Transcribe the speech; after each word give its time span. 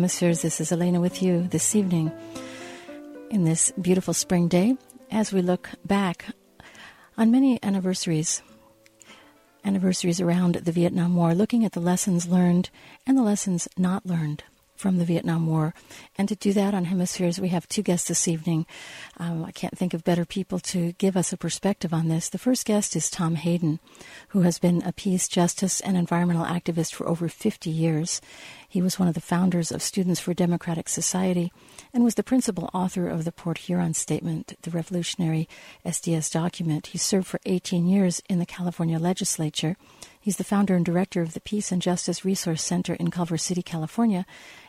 Hemispheres. 0.00 0.40
This 0.40 0.62
is 0.62 0.72
Elena 0.72 0.98
with 0.98 1.22
you 1.22 1.46
this 1.48 1.76
evening 1.76 2.10
in 3.30 3.44
this 3.44 3.70
beautiful 3.72 4.14
spring 4.14 4.48
day 4.48 4.78
as 5.10 5.30
we 5.30 5.42
look 5.42 5.68
back 5.84 6.24
on 7.18 7.30
many 7.30 7.62
anniversaries, 7.62 8.40
anniversaries 9.62 10.18
around 10.18 10.54
the 10.54 10.72
Vietnam 10.72 11.16
War, 11.16 11.34
looking 11.34 11.66
at 11.66 11.72
the 11.72 11.80
lessons 11.80 12.26
learned 12.26 12.70
and 13.06 13.18
the 13.18 13.22
lessons 13.22 13.68
not 13.76 14.06
learned 14.06 14.42
from 14.80 14.96
the 14.96 15.04
Vietnam 15.04 15.46
War. 15.46 15.74
And 16.16 16.28
to 16.28 16.34
do 16.34 16.52
that 16.54 16.74
on 16.74 16.86
Hemispheres, 16.86 17.38
we 17.38 17.48
have 17.48 17.68
two 17.68 17.82
guests 17.82 18.08
this 18.08 18.26
evening. 18.26 18.66
Um, 19.18 19.44
I 19.44 19.52
can't 19.52 19.76
think 19.76 19.92
of 19.94 20.02
better 20.02 20.24
people 20.24 20.58
to 20.60 20.92
give 20.92 21.16
us 21.16 21.32
a 21.32 21.36
perspective 21.36 21.92
on 21.92 22.08
this. 22.08 22.28
The 22.30 22.38
first 22.38 22.66
guest 22.66 22.96
is 22.96 23.10
Tom 23.10 23.34
Hayden, 23.34 23.78
who 24.28 24.40
has 24.40 24.58
been 24.58 24.82
a 24.82 24.92
peace, 24.92 25.28
justice, 25.28 25.80
and 25.80 25.96
environmental 25.96 26.46
activist 26.46 26.94
for 26.94 27.06
over 27.06 27.28
50 27.28 27.68
years. 27.68 28.20
He 28.68 28.80
was 28.80 28.98
one 28.98 29.08
of 29.08 29.14
the 29.14 29.20
founders 29.20 29.70
of 29.70 29.82
Students 29.82 30.20
for 30.20 30.32
Democratic 30.32 30.88
Society 30.88 31.52
and 31.92 32.02
was 32.02 32.14
the 32.14 32.22
principal 32.22 32.70
author 32.72 33.08
of 33.08 33.24
the 33.24 33.32
Port 33.32 33.58
Huron 33.58 33.94
Statement, 33.94 34.54
the 34.62 34.70
revolutionary 34.70 35.48
SDS 35.84 36.32
document. 36.32 36.88
He 36.88 36.98
served 36.98 37.26
for 37.26 37.40
18 37.44 37.86
years 37.86 38.22
in 38.28 38.38
the 38.38 38.46
California 38.46 38.98
legislature. 38.98 39.76
He's 40.22 40.36
the 40.36 40.44
founder 40.44 40.76
and 40.76 40.84
director 40.84 41.22
of 41.22 41.32
the 41.32 41.40
Peace 41.40 41.72
and 41.72 41.80
Justice 41.80 42.26
Resource 42.26 42.62
Center 42.62 42.92
in 42.92 43.10
Culver 43.10 43.38
City, 43.38 43.62
California, 43.62 44.26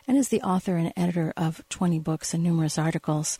and 0.08 0.16
is 0.16 0.28
the 0.28 0.40
author 0.40 0.76
and 0.76 0.94
editor 0.96 1.34
of 1.36 1.62
20 1.68 1.98
books 1.98 2.32
and 2.32 2.42
numerous 2.42 2.78
articles. 2.78 3.38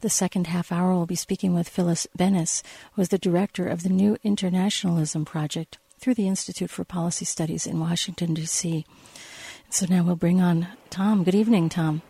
The 0.00 0.10
second 0.10 0.48
half 0.48 0.72
hour, 0.72 0.92
we'll 0.92 1.06
be 1.06 1.14
speaking 1.14 1.54
with 1.54 1.68
Phyllis 1.68 2.08
Bennis, 2.18 2.64
who 2.94 3.02
is 3.02 3.10
the 3.10 3.18
director 3.18 3.68
of 3.68 3.84
the 3.84 3.88
New 3.88 4.16
Internationalism 4.24 5.24
Project 5.24 5.78
through 6.00 6.14
the 6.14 6.26
Institute 6.26 6.68
for 6.68 6.82
Policy 6.82 7.24
Studies 7.24 7.64
in 7.64 7.78
Washington, 7.78 8.34
D.C. 8.34 8.84
So 9.70 9.86
now 9.88 10.02
we'll 10.02 10.16
bring 10.16 10.40
on 10.40 10.66
Tom. 10.90 11.22
Good 11.22 11.36
evening, 11.36 11.68
Tom. 11.68 12.02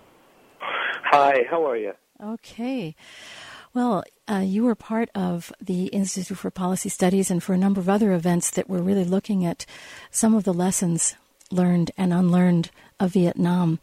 Hi, 0.61 1.45
how 1.51 1.69
are 1.69 1.77
you? 1.77 1.93
Okay. 2.25 2.97
Well, 3.75 4.05
uh, 4.29 4.43
you 4.45 4.65
were 4.65 4.75
part 4.75 5.09
of 5.15 5.51
the 5.59 5.87
Institute 5.87 6.37
for 6.37 6.51
Policy 6.51 6.91
Studies 6.91 7.31
and 7.31 7.43
for 7.43 7.55
a 7.55 7.59
number 7.59 7.81
of 7.81 7.89
other 7.89 8.13
events 8.13 8.51
that 8.51 8.69
were 8.69 8.83
really 8.83 9.05
looking 9.05 9.47
at 9.47 9.65
some 10.11 10.35
of 10.35 10.45
the 10.45 10.53
lessons 10.53 11.17
learned 11.51 11.91
and 11.97 12.13
unlearned 12.13 12.71
of 13.01 13.13
Vietnam. 13.13 13.79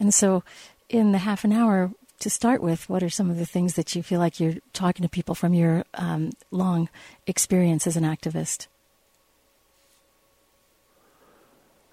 And 0.00 0.14
so, 0.14 0.42
in 0.88 1.12
the 1.12 1.18
half 1.18 1.44
an 1.44 1.52
hour 1.52 1.90
to 2.20 2.30
start 2.30 2.62
with, 2.62 2.88
what 2.88 3.02
are 3.02 3.10
some 3.10 3.30
of 3.30 3.36
the 3.36 3.44
things 3.44 3.74
that 3.74 3.94
you 3.94 4.02
feel 4.02 4.18
like 4.18 4.40
you're 4.40 4.54
talking 4.72 5.02
to 5.02 5.10
people 5.10 5.34
from 5.34 5.52
your 5.52 5.84
um, 5.94 6.30
long 6.50 6.88
experience 7.26 7.86
as 7.86 7.98
an 7.98 8.04
activist? 8.04 8.66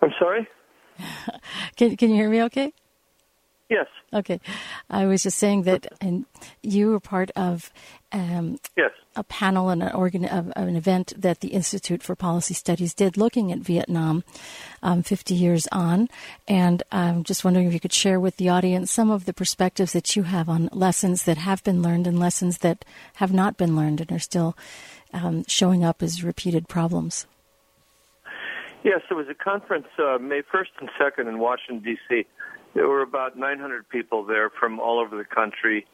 I'm 0.02 0.14
sorry? 0.18 0.48
can, 1.76 1.98
can 1.98 2.10
you 2.10 2.16
hear 2.16 2.30
me 2.30 2.44
okay? 2.44 2.74
Yes. 3.72 3.88
Okay. 4.12 4.42
I 4.90 5.06
was 5.06 5.24
just 5.24 5.38
saying 5.38 5.64
that 5.64 5.88
and 6.02 6.26
you 6.62 6.92
were 6.92 7.00
part 7.00 7.32
of 7.38 7.72
um, 8.12 8.60
yes. 8.76 8.92
a 9.16 9.24
panel 9.24 9.70
and 9.70 9.82
an, 9.82 9.94
organ, 9.94 10.26
of, 10.26 10.52
an 10.58 10.76
event 10.76 11.14
that 11.16 11.40
the 11.40 11.48
Institute 11.48 12.04
for 12.04 12.14
Policy 12.14 12.54
Studies 12.54 12.94
did 12.94 13.16
looking 13.16 13.50
at 13.50 13.60
Vietnam 13.60 14.26
um, 14.84 15.04
50 15.04 15.34
years 15.34 15.70
on. 15.72 16.10
And 16.50 16.84
I'm 16.92 17.24
just 17.24 17.46
wondering 17.46 17.66
if 17.66 17.74
you 17.74 17.80
could 17.80 17.94
share 17.94 18.20
with 18.20 18.36
the 18.36 18.50
audience 18.50 18.92
some 18.92 19.10
of 19.10 19.24
the 19.24 19.32
perspectives 19.32 19.94
that 19.94 20.18
you 20.18 20.24
have 20.24 20.50
on 20.50 20.68
lessons 20.74 21.24
that 21.24 21.38
have 21.38 21.64
been 21.64 21.82
learned 21.82 22.08
and 22.08 22.20
lessons 22.20 22.58
that 22.58 22.84
have 23.16 23.32
not 23.32 23.56
been 23.56 23.78
learned 23.78 24.02
and 24.02 24.12
are 24.12 24.20
still 24.20 24.58
um, 25.14 25.46
showing 25.48 25.82
up 25.82 26.04
as 26.04 26.26
repeated 26.26 26.68
problems. 26.68 27.26
Yes, 28.84 29.00
there 29.08 29.18
was 29.18 29.28
a 29.30 29.34
conference 29.34 29.88
uh, 29.98 30.18
May 30.18 30.42
1st 30.42 30.72
and 30.82 30.90
2nd 31.00 31.30
in 31.30 31.40
Washington, 31.40 31.80
D.C. 31.80 32.26
There 32.74 32.88
were 32.88 33.02
about 33.02 33.38
900 33.38 33.90
people 33.90 34.26
there 34.26 34.50
from 34.50 34.80
all 34.80 35.00
over 35.00 35.18
the 35.18 35.26
country, 35.26 35.86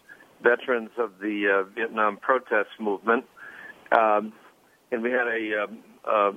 veterans 0.44 0.92
of 0.98 1.14
the 1.20 1.64
uh, 1.66 1.74
Vietnam 1.76 2.18
protest 2.18 2.70
movement. 2.80 3.26
Um, 3.98 4.34
and 4.92 5.02
we 5.02 5.12
had 5.12 5.28
a, 5.28 5.66
uh, 6.10 6.32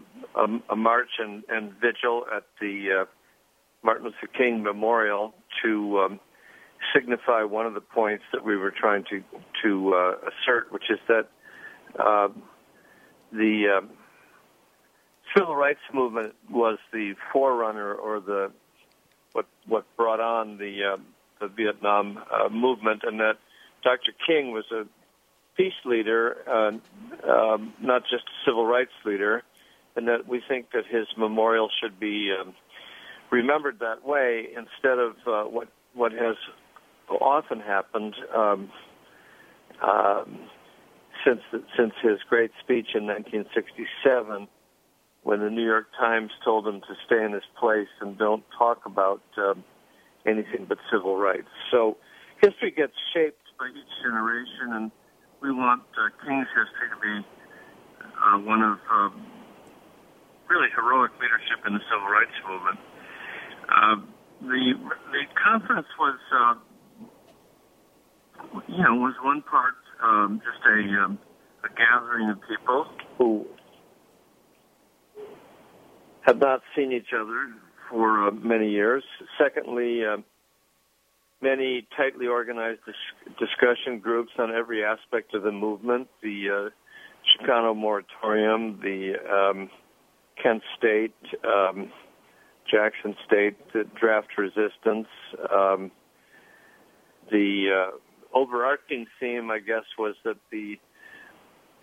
a, 0.71 0.77
march 0.77 1.11
and, 1.19 1.43
and, 1.49 1.73
vigil 1.81 2.25
at 2.35 2.45
the 2.61 3.03
uh, 3.03 3.05
Martin 3.83 4.05
Luther 4.05 4.33
King 4.37 4.63
Memorial 4.63 5.35
to 5.63 5.99
um, 5.99 6.21
signify 6.95 7.43
one 7.43 7.67
of 7.67 7.75
the 7.75 7.81
points 7.81 8.25
that 8.33 8.45
we 8.45 8.57
were 8.57 8.73
trying 8.73 9.05
to, 9.11 9.23
to 9.63 9.95
uh, 9.95 10.13
assert, 10.29 10.73
which 10.73 10.91
is 10.91 10.99
that 11.09 11.29
uh, 11.99 12.29
the 13.33 13.79
um, 13.79 13.91
civil 15.37 15.55
rights 15.55 15.81
movement 15.93 16.35
was 16.51 16.79
the 16.93 17.15
forerunner 17.33 17.95
or 17.95 18.21
the 18.21 18.51
what 19.33 19.47
what 19.67 19.85
brought 19.97 20.21
on 20.21 20.59
the 20.59 20.95
uh, 20.95 20.97
the 21.41 21.49
Vietnam 21.49 22.19
uh, 22.31 22.49
movement, 22.49 23.03
and 23.05 23.21
that 23.21 23.39
Dr. 23.83 24.13
King 24.27 24.53
was 24.53 24.65
a 24.73 24.85
peace 25.57 25.73
leader, 25.85 26.37
uh, 26.49 27.31
um, 27.31 27.75
not 27.81 28.03
just 28.03 28.25
a 28.25 28.37
civil 28.47 28.67
rights 28.67 28.93
leader, 29.05 29.43
and 29.97 30.09
that 30.09 30.27
we 30.29 30.43
think 30.49 30.67
that 30.73 30.85
his 30.91 31.07
memorial 31.17 31.69
should 31.83 31.99
be 31.99 32.33
um, 32.39 32.55
remembered 33.31 33.79
that 33.81 34.07
way 34.07 34.49
instead 34.49 34.99
of 34.99 35.13
uh, 35.27 35.49
what 35.49 35.69
what 35.95 36.13
has 36.13 36.37
often 37.21 37.61
happened 37.61 38.15
um, 38.35 38.71
um, 39.83 40.39
since 41.25 41.41
since 41.77 41.93
his 42.03 42.19
great 42.29 42.51
speech 42.63 42.89
in 42.95 43.07
1967 43.07 44.49
when 45.23 45.41
the 45.41 45.51
New 45.51 45.65
York 45.65 45.87
Times 45.99 46.31
told 46.45 46.67
him 46.67 46.81
to 46.81 46.95
stay 47.07 47.23
in 47.25 47.33
his 47.33 47.45
place 47.59 47.89
and 48.01 48.17
don't 48.17 48.45
talk 48.57 48.87
about 48.87 49.23
um, 49.37 49.65
anything 50.27 50.67
but 50.69 50.79
civil 50.91 51.17
rights. 51.17 51.49
So 51.71 51.97
history 52.41 52.71
gets 52.71 52.95
shaped 53.13 53.45
by 53.59 53.69
each 53.69 53.93
generation, 54.03 54.73
and 54.73 54.91
we 55.43 55.53
want 55.53 55.83
uh, 55.97 56.09
King's 56.25 56.49
history 56.49 56.89
to 56.89 57.01
be 57.01 57.27
uh, 58.01 58.39
one 58.39 58.63
of 58.63 58.79
um, 58.91 59.27
really 60.49 60.69
heroic 60.75 61.13
leadership 61.21 61.67
in 61.67 61.75
the 61.75 61.81
civil 61.91 62.09
rights 62.09 62.37
movement. 62.49 62.79
Uh, 63.69 63.97
the 64.41 64.75
the 65.13 65.23
conference 65.37 65.87
was, 65.99 66.19
uh, 66.33 66.55
you 68.69 68.83
know, 68.83 68.95
was 68.95 69.15
one 69.23 69.43
part 69.43 69.75
um, 70.03 70.41
just 70.43 70.65
a, 70.65 71.05
um, 71.05 71.19
a 71.63 71.69
gathering 71.77 72.31
of 72.31 72.39
people 72.49 72.87
who 73.19 73.47
have 76.23 76.39
not 76.39 76.61
seen 76.77 76.93
each 76.93 77.13
other 77.15 77.53
for 77.89 78.29
uh, 78.29 78.31
many 78.31 78.71
years. 78.71 79.03
Secondly, 79.39 80.05
uh, 80.05 80.19
many 81.41 81.87
tightly 81.97 82.27
organized 82.27 82.81
dis- 82.87 83.35
discussion 83.39 83.99
groups 83.99 84.31
on 84.39 84.55
every 84.55 84.85
aspect 84.85 85.35
of 85.35 85.43
the 85.43 85.53
movement 85.53 86.09
the 86.23 86.49
uh, 86.49 86.71
Chicano 87.27 87.77
moratorium, 87.77 88.81
the 88.83 89.15
um, 89.31 89.71
Kent 90.43 90.63
State, 90.79 91.15
um, 91.45 91.93
Jackson 92.71 93.15
State 93.27 93.57
the 93.73 93.85
draft 93.99 94.39
resistance. 94.39 95.09
Um, 95.53 95.91
the 97.31 97.91
uh, 97.93 98.37
overarching 98.37 99.07
theme, 99.19 99.51
I 99.51 99.59
guess, 99.59 99.85
was 99.99 100.15
that 100.25 100.37
the 100.51 100.79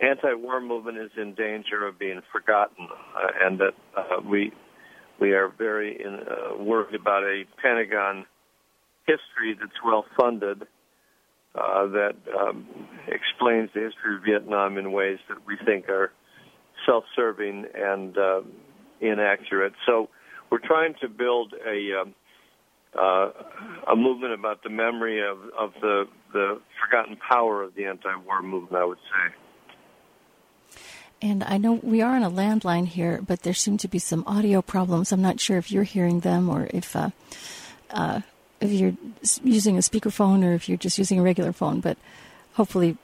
anti-war 0.00 0.60
movement 0.60 0.98
is 0.98 1.10
in 1.16 1.34
danger 1.34 1.86
of 1.86 1.98
being 1.98 2.20
forgotten, 2.32 2.88
uh, 3.16 3.28
and 3.40 3.58
that 3.58 3.74
uh, 3.96 4.20
we 4.24 4.52
we 5.20 5.32
are 5.32 5.48
very 5.48 6.00
in, 6.00 6.14
uh, 6.14 6.62
worried 6.62 6.94
about 6.94 7.24
a 7.24 7.44
Pentagon 7.60 8.24
history 9.06 9.56
that's 9.58 9.82
well 9.84 10.04
funded 10.18 10.62
uh, 11.54 11.86
that 11.88 12.14
um, 12.38 12.66
explains 13.08 13.70
the 13.74 13.80
history 13.80 14.16
of 14.16 14.22
Vietnam 14.24 14.78
in 14.78 14.92
ways 14.92 15.18
that 15.28 15.38
we 15.46 15.56
think 15.64 15.88
are 15.88 16.12
self-serving 16.86 17.66
and 17.74 18.16
uh, 18.16 18.40
inaccurate. 19.00 19.72
So 19.86 20.08
we're 20.50 20.58
trying 20.64 20.94
to 21.00 21.08
build 21.08 21.54
a 21.66 22.00
um, 22.00 22.14
uh, 22.98 23.30
a 23.90 23.96
movement 23.96 24.32
about 24.32 24.62
the 24.62 24.70
memory 24.70 25.20
of, 25.20 25.38
of 25.58 25.72
the 25.80 26.04
the 26.32 26.60
forgotten 26.84 27.16
power 27.16 27.62
of 27.62 27.74
the 27.74 27.86
anti-war 27.86 28.42
movement. 28.42 28.76
I 28.80 28.84
would 28.84 28.98
say. 28.98 29.34
And 31.20 31.42
I 31.42 31.58
know 31.58 31.80
we 31.82 32.00
are 32.00 32.14
on 32.14 32.22
a 32.22 32.30
landline 32.30 32.86
here, 32.86 33.20
but 33.26 33.42
there 33.42 33.54
seem 33.54 33.76
to 33.78 33.88
be 33.88 33.98
some 33.98 34.22
audio 34.26 34.62
problems. 34.62 35.10
I'm 35.10 35.22
not 35.22 35.40
sure 35.40 35.58
if 35.58 35.72
you're 35.72 35.82
hearing 35.82 36.20
them 36.20 36.48
or 36.48 36.68
if 36.72 36.94
uh, 36.94 37.10
uh, 37.90 38.20
if 38.60 38.70
you're 38.70 38.94
using 39.42 39.76
a 39.76 39.80
speakerphone 39.80 40.44
or 40.44 40.52
if 40.54 40.68
you're 40.68 40.78
just 40.78 40.98
using 40.98 41.18
a 41.18 41.22
regular 41.22 41.52
phone. 41.52 41.80
But 41.80 41.98
hopefully, 42.52 42.96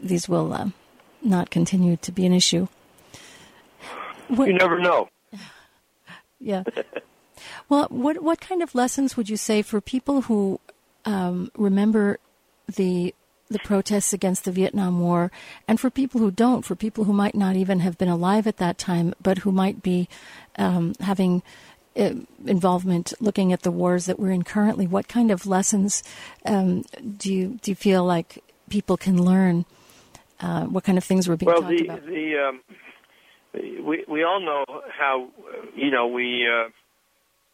these 0.00 0.28
will 0.28 0.52
uh, 0.52 0.68
not 1.22 1.50
continue 1.50 1.96
to 1.96 2.12
be 2.12 2.24
an 2.24 2.32
issue. 2.32 2.68
What, 4.28 4.46
you 4.46 4.54
never 4.54 4.78
know. 4.78 5.08
Yeah. 6.42 6.62
well, 7.68 7.86
what 7.90 8.22
what 8.22 8.40
kind 8.40 8.62
of 8.62 8.74
lessons 8.74 9.14
would 9.14 9.28
you 9.28 9.36
say 9.36 9.60
for 9.60 9.82
people 9.82 10.22
who 10.22 10.58
um, 11.04 11.50
remember 11.54 12.18
the 12.66 13.14
the 13.50 13.58
protests 13.58 14.12
against 14.12 14.44
the 14.44 14.52
Vietnam 14.52 15.00
War, 15.00 15.30
and 15.66 15.80
for 15.80 15.90
people 15.90 16.20
who 16.20 16.30
don't, 16.30 16.64
for 16.64 16.74
people 16.74 17.04
who 17.04 17.12
might 17.12 17.34
not 17.34 17.56
even 17.56 17.80
have 17.80 17.98
been 17.98 18.08
alive 18.08 18.46
at 18.46 18.58
that 18.58 18.78
time, 18.78 19.12
but 19.20 19.38
who 19.38 19.50
might 19.50 19.82
be 19.82 20.08
um, 20.56 20.94
having 21.00 21.42
uh, 21.96 22.14
involvement 22.46 23.12
looking 23.20 23.52
at 23.52 23.62
the 23.62 23.70
wars 23.70 24.06
that 24.06 24.18
we're 24.18 24.30
in 24.30 24.44
currently, 24.44 24.86
what 24.86 25.08
kind 25.08 25.30
of 25.30 25.46
lessons 25.46 26.02
um, 26.46 26.84
do 27.16 27.32
you 27.32 27.58
do 27.62 27.72
you 27.72 27.74
feel 27.74 28.04
like 28.04 28.42
people 28.68 28.96
can 28.96 29.22
learn? 29.22 29.64
Uh, 30.38 30.64
what 30.64 30.84
kind 30.84 30.96
of 30.96 31.04
things 31.04 31.28
were 31.28 31.36
being 31.36 31.48
well, 31.48 31.60
talked 31.60 31.76
the, 31.76 31.84
about? 31.84 32.06
the 32.06 32.36
um, 32.38 32.60
we 33.84 34.04
we 34.08 34.22
all 34.22 34.40
know 34.40 34.64
how 34.96 35.28
you 35.74 35.90
know 35.90 36.06
we 36.06 36.46
uh, 36.46 36.68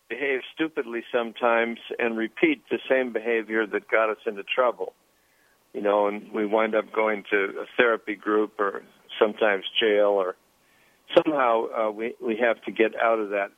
behave 0.08 0.40
stupidly 0.54 1.02
sometimes 1.12 1.78
and 1.98 2.16
repeat 2.16 2.62
the 2.70 2.78
same 2.88 3.12
behavior 3.12 3.66
that 3.66 3.88
got 3.88 4.10
us 4.10 4.18
into 4.26 4.42
trouble. 4.42 4.92
You 5.76 5.82
know, 5.82 6.06
and 6.06 6.32
we 6.32 6.46
wind 6.46 6.74
up 6.74 6.90
going 6.90 7.24
to 7.30 7.36
a 7.36 7.66
therapy 7.76 8.14
group 8.14 8.54
or 8.58 8.82
sometimes 9.20 9.62
jail 9.78 10.08
or 10.08 10.34
somehow 11.14 11.66
uh, 11.66 11.90
we 11.90 12.14
we 12.18 12.38
have 12.40 12.62
to 12.62 12.72
get 12.72 12.92
out 12.96 13.18
of 13.18 13.28
that 13.28 13.50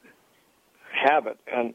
habit. 0.92 1.38
And 1.46 1.74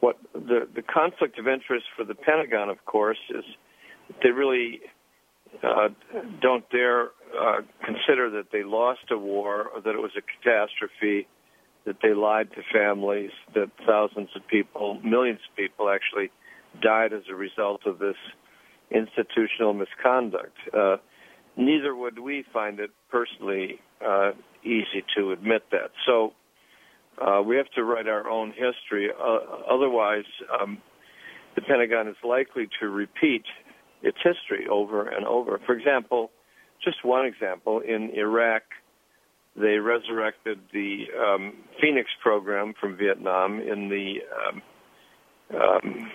what 0.00 0.18
the 0.34 0.66
the 0.74 0.82
conflict 0.82 1.38
of 1.38 1.46
interest 1.46 1.86
for 1.96 2.04
the 2.04 2.16
Pentagon, 2.16 2.68
of 2.68 2.84
course, 2.84 3.20
is 3.30 3.44
they 4.24 4.30
really 4.30 4.80
uh, 5.62 5.90
don't 6.40 6.68
dare 6.70 7.10
uh, 7.40 7.60
consider 7.84 8.28
that 8.30 8.46
they 8.50 8.64
lost 8.64 9.12
a 9.12 9.16
war 9.16 9.68
or 9.72 9.80
that 9.82 9.90
it 9.90 10.02
was 10.02 10.10
a 10.18 10.22
catastrophe, 10.42 11.28
that 11.84 11.98
they 12.02 12.12
lied 12.12 12.50
to 12.56 12.62
families, 12.72 13.30
that 13.54 13.70
thousands 13.86 14.30
of 14.34 14.42
people, 14.48 15.00
millions 15.04 15.38
of 15.48 15.56
people 15.56 15.88
actually 15.88 16.32
died 16.82 17.12
as 17.12 17.22
a 17.30 17.36
result 17.36 17.86
of 17.86 18.00
this 18.00 18.16
institutional 18.90 19.74
misconduct. 19.74 20.56
Uh, 20.72 20.96
neither 21.56 21.94
would 21.94 22.18
we 22.18 22.44
find 22.52 22.80
it 22.80 22.90
personally 23.10 23.80
uh, 24.06 24.32
easy 24.62 25.04
to 25.16 25.32
admit 25.32 25.62
that. 25.70 25.90
So 26.06 26.32
uh, 27.20 27.42
we 27.42 27.56
have 27.56 27.70
to 27.74 27.84
write 27.84 28.08
our 28.08 28.28
own 28.28 28.50
history. 28.50 29.10
Uh, 29.10 29.38
otherwise, 29.70 30.24
um, 30.60 30.78
the 31.54 31.62
Pentagon 31.62 32.08
is 32.08 32.16
likely 32.22 32.68
to 32.80 32.88
repeat 32.88 33.44
its 34.02 34.18
history 34.22 34.66
over 34.70 35.08
and 35.08 35.26
over. 35.26 35.60
For 35.66 35.74
example, 35.74 36.30
just 36.84 37.04
one 37.04 37.24
example, 37.24 37.80
in 37.80 38.10
Iraq, 38.14 38.62
they 39.56 39.78
resurrected 39.78 40.58
the 40.72 41.04
um, 41.18 41.54
Phoenix 41.80 42.10
program 42.22 42.74
from 42.78 42.96
Vietnam 42.96 43.60
in 43.60 43.88
the 43.88 44.16
um, 44.46 44.62
um, 45.58 46.10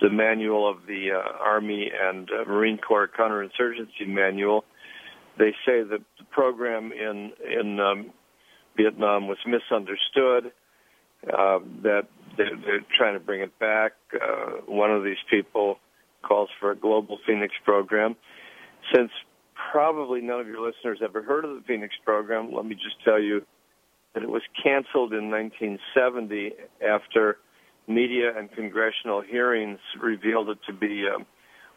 the 0.00 0.10
manual 0.10 0.68
of 0.68 0.86
the 0.86 1.10
uh, 1.12 1.44
Army 1.44 1.90
and 1.98 2.28
uh, 2.30 2.48
Marine 2.48 2.78
Corps 2.78 3.08
counterinsurgency 3.08 4.06
manual. 4.06 4.64
They 5.38 5.52
say 5.66 5.82
that 5.82 6.00
the 6.18 6.24
program 6.30 6.92
in 6.92 7.32
in 7.50 7.80
um, 7.80 8.12
Vietnam 8.76 9.28
was 9.28 9.38
misunderstood. 9.46 10.52
Uh, 11.26 11.58
that 11.82 12.08
they're, 12.36 12.56
they're 12.64 12.84
trying 12.96 13.14
to 13.14 13.20
bring 13.20 13.42
it 13.42 13.58
back. 13.58 13.92
Uh, 14.14 14.62
one 14.66 14.90
of 14.90 15.04
these 15.04 15.18
people 15.30 15.76
calls 16.22 16.48
for 16.58 16.70
a 16.70 16.76
global 16.76 17.18
Phoenix 17.26 17.52
program. 17.64 18.16
Since 18.94 19.10
probably 19.72 20.20
none 20.22 20.40
of 20.40 20.46
your 20.46 20.66
listeners 20.66 21.00
ever 21.02 21.22
heard 21.22 21.44
of 21.44 21.54
the 21.54 21.62
Phoenix 21.66 21.94
program, 22.04 22.52
let 22.52 22.64
me 22.64 22.74
just 22.74 22.96
tell 23.04 23.20
you 23.20 23.44
that 24.14 24.22
it 24.22 24.28
was 24.28 24.42
canceled 24.62 25.12
in 25.12 25.30
1970 25.30 26.52
after 26.86 27.38
media 27.90 28.32
and 28.36 28.50
congressional 28.52 29.20
hearings 29.20 29.78
revealed 30.00 30.48
it 30.48 30.58
to 30.66 30.72
be 30.72 31.06
a 31.06 31.24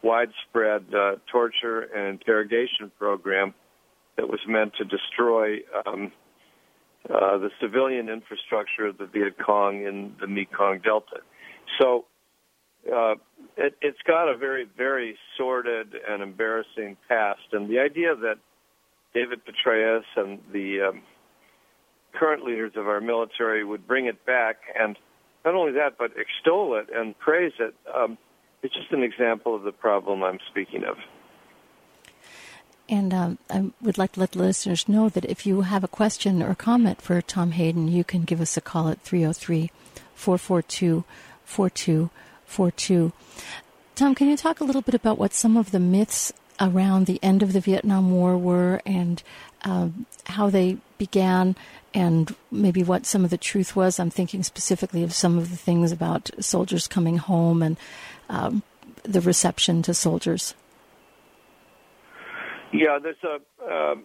widespread 0.06 0.86
uh, 0.94 1.15
torture 1.31 1.81
and 1.81 2.19
interrogation 2.19 2.92
program 2.98 3.54
that 4.18 4.27
was 4.27 4.39
meant 4.48 4.74
to 4.77 4.86
destroy 4.86 5.57
um, 5.86 6.12
uh, 7.10 7.38
the 7.38 7.50
civilian 7.60 8.10
infrastructure 8.10 8.88
of 8.88 8.98
the 8.98 9.06
Viet 9.06 9.36
Cong 9.44 9.86
in 9.86 10.13
the 10.21 10.27
Mekong 10.27 10.80
Delta. 10.83 11.18
So 11.80 12.06
uh, 12.94 13.16
it, 13.57 13.75
it's 13.81 13.98
got 14.06 14.30
a 14.30 14.38
very, 14.38 14.68
very 14.77 15.18
sordid 15.38 15.95
and 16.07 16.21
embarrassing 16.21 16.98
past. 17.07 17.42
And 17.51 17.69
the 17.69 17.80
idea 17.80 18.16
that 18.16 18.36
David 19.13 19.42
Petraeus 19.45 20.04
and 20.16 20.39
the 20.51 20.89
um, 20.89 21.01
current 22.13 22.44
leaders 22.44 22.74
of 22.75 22.88
our 22.88 23.01
military 23.01 23.63
would 23.63 23.88
bring 23.88 24.06
it 24.06 24.25
back, 24.25 24.57
and 24.80 24.98
not 25.45 25.56
only 25.56 25.74
that, 25.74 25.98
but 25.98 26.12
extol 26.18 26.75
it 26.75 26.88
and 26.94 27.18
praise 27.19 27.54
it, 27.60 27.75
um, 27.94 28.18
it's 28.62 28.74
just 28.74 28.92
an 28.92 29.04
example 29.04 29.56
of 29.56 29.63
the 29.63 29.72
problem 29.72 30.24
I'm 30.24 30.40
speaking 30.50 30.84
of. 30.86 30.98
And 32.90 33.13
um, 33.13 33.38
I 33.50 33.72
would 33.81 33.98
like 33.98 34.13
to 34.13 34.19
let 34.19 34.34
the 34.34 34.40
listeners 34.40 34.90
know 34.90 35.10
that 35.10 35.25
if 35.25 35.45
you 35.45 35.62
have 35.62 35.84
a 35.84 35.88
question 35.88 36.44
or 36.44 36.54
comment 36.54 37.01
for 37.01 37.22
Tom 37.22 37.51
Hayden, 37.51 37.88
you 37.88 38.04
can 38.04 38.24
give 38.24 38.42
us 38.42 38.57
a 38.57 38.62
call 38.62 38.90
at 38.90 39.01
303 39.01 39.72
442 40.13 41.04
4242. 41.45 43.12
Tom, 43.95 44.16
can 44.16 44.28
you 44.28 44.38
talk 44.38 44.60
a 44.60 44.63
little 44.63 44.81
bit 44.81 44.95
about 44.95 45.18
what 45.18 45.34
some 45.34 45.56
of 45.56 45.72
the 45.72 45.80
myths 45.80 46.34
around 46.60 47.06
the 47.06 47.20
end 47.24 47.44
of 47.44 47.54
the 47.54 47.60
Vietnam 47.60 48.12
War 48.12 48.38
were 48.38 48.82
and 48.86 49.22
um, 49.64 50.06
how 50.26 50.50
they 50.50 50.78
began 50.98 51.56
and 51.94 52.36
maybe 52.52 52.84
what 52.84 53.06
some 53.06 53.24
of 53.24 53.30
the 53.30 53.38
truth 53.38 53.76
was? 53.76 54.00
I'm 54.00 54.10
thinking 54.10 54.44
specifically 54.44 55.04
of 55.04 55.14
some 55.14 55.38
of 55.38 55.52
the 55.52 55.58
things 55.58 55.92
about 55.92 56.32
soldiers 56.40 56.88
coming 56.88 57.18
home 57.18 57.62
and 57.62 57.78
um, 58.30 58.64
the 59.04 59.22
reception 59.22 59.82
to 59.84 59.94
soldiers. 59.94 60.56
Yeah, 62.72 62.98
there's 63.02 63.16
a, 63.24 63.38
uh, 63.64 63.96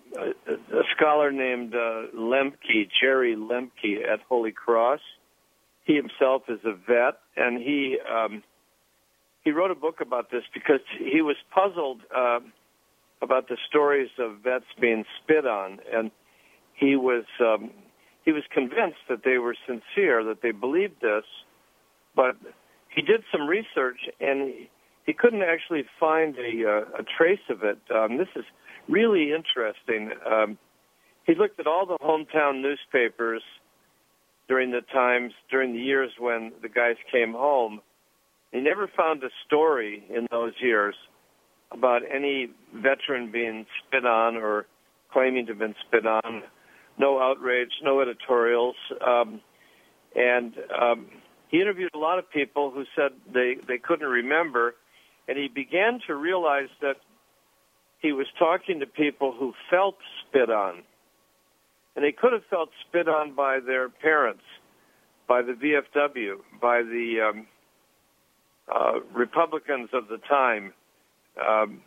a, 0.47 0.83
scholar 0.95 1.33
named 1.33 1.75
uh, 1.75 2.09
Lembcke, 2.15 2.91
Jerry 3.01 3.35
Lembcke 3.35 4.07
at 4.07 4.21
Holy 4.29 4.53
Cross. 4.53 5.01
He 5.85 5.95
himself 5.97 6.43
is 6.49 6.61
a 6.67 6.75
vet, 6.75 7.19
and 7.35 7.57
he 7.57 7.97
um, 8.07 8.43
he 9.49 9.53
wrote 9.53 9.71
a 9.71 9.75
book 9.75 10.03
about 10.03 10.31
this 10.31 10.43
because 10.53 10.81
he 10.99 11.23
was 11.23 11.37
puzzled 11.55 12.03
uh, 12.15 12.41
about 13.23 13.49
the 13.49 13.57
stories 13.67 14.11
of 14.19 14.41
vets 14.45 14.67
being 14.79 15.07
spit 15.23 15.47
on, 15.47 15.79
and 15.91 16.11
he 16.75 16.97
was 16.97 17.25
um, 17.41 17.71
he 18.27 18.33
was 18.33 18.43
convinced 18.53 19.01
that 19.09 19.21
they 19.25 19.39
were 19.39 19.57
sincere, 19.67 20.23
that 20.25 20.43
they 20.43 20.51
believed 20.51 21.01
this, 21.01 21.25
but 22.15 22.37
he 22.95 23.01
did 23.01 23.23
some 23.33 23.47
research 23.49 24.01
and 24.21 24.49
he, 24.51 24.71
he 25.07 25.15
couldn't 25.15 25.41
actually 25.41 25.85
find 25.99 26.37
a, 26.37 26.69
uh, 26.69 27.01
a 27.01 27.05
trace 27.17 27.47
of 27.49 27.63
it. 27.63 27.79
Um, 27.91 28.19
this 28.19 28.29
is 28.37 28.45
really 28.87 29.33
interesting. 29.33 30.11
Um, 30.31 30.59
he 31.25 31.35
looked 31.35 31.59
at 31.59 31.67
all 31.67 31.87
the 31.87 31.97
hometown 32.05 32.61
newspapers 32.61 33.41
during 34.47 34.73
the 34.73 34.83
times, 34.93 35.33
during 35.51 35.73
the 35.73 35.81
years 35.81 36.11
when 36.19 36.53
the 36.61 36.69
guys 36.69 36.97
came 37.11 37.33
home, 37.33 37.81
he 38.53 38.61
never 38.61 38.89
found 38.97 39.23
a 39.23 39.29
story 39.47 40.05
in 40.09 40.27
those 40.31 40.53
years 40.61 40.95
about 41.71 42.03
any 42.11 42.49
veteran 42.75 43.31
being 43.31 43.67
spit 43.87 44.07
on 44.07 44.37
or 44.37 44.67
claiming 45.13 45.47
to 45.47 45.53
have 45.53 45.59
been 45.59 45.75
spit 45.87 46.07
on. 46.07 46.43
No 46.99 47.21
outrage, 47.21 47.71
no 47.83 48.01
editorials. 48.01 48.77
Um, 49.07 49.41
and 50.15 50.55
um, 50.81 51.07
he 51.49 51.61
interviewed 51.61 51.91
a 51.95 51.99
lot 51.99 52.19
of 52.19 52.31
people 52.31 52.71
who 52.71 52.85
said 52.97 53.13
they, 53.33 53.57
they 53.67 53.79
couldn't 53.79 54.09
remember. 54.09 54.75
And 55.29 55.37
he 55.37 55.49
began 55.49 56.01
to 56.07 56.15
realize 56.15 56.69
that 56.81 56.97
he 58.01 58.13
was 58.13 58.27
talking 58.39 58.81
to 58.81 58.87
people 58.87 59.35
who 59.39 59.53
felt 59.71 59.97
spit 60.27 60.51
on. 60.51 60.83
And 61.95 62.05
they 62.05 62.13
could 62.13 62.33
have 62.33 62.45
felt 62.49 62.71
spit 62.89 63.09
on 63.09 63.35
by 63.35 63.59
their 63.61 63.89
parents, 63.89 64.45
by 65.29 65.43
the 65.43 65.53
VFW, 65.53 66.37
by 66.61 66.83
the 66.83 67.31
um, 67.31 67.47
uh, 68.75 69.01
Republicans 69.15 69.91
of 69.93 70.09
the 70.09 70.19
time. 70.29 70.73
Um, 71.47 71.83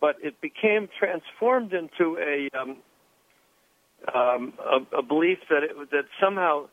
but 0.00 0.16
it 0.20 0.40
became 0.40 0.88
transformed 0.98 1.72
into 1.72 2.18
a 2.18 2.48
um, 2.58 2.76
um, 4.12 4.52
a, 4.58 4.98
a, 4.98 5.02
belief 5.02 5.38
that 5.48 5.62
it, 5.62 5.90
that 5.92 6.04
somehow 6.20 6.66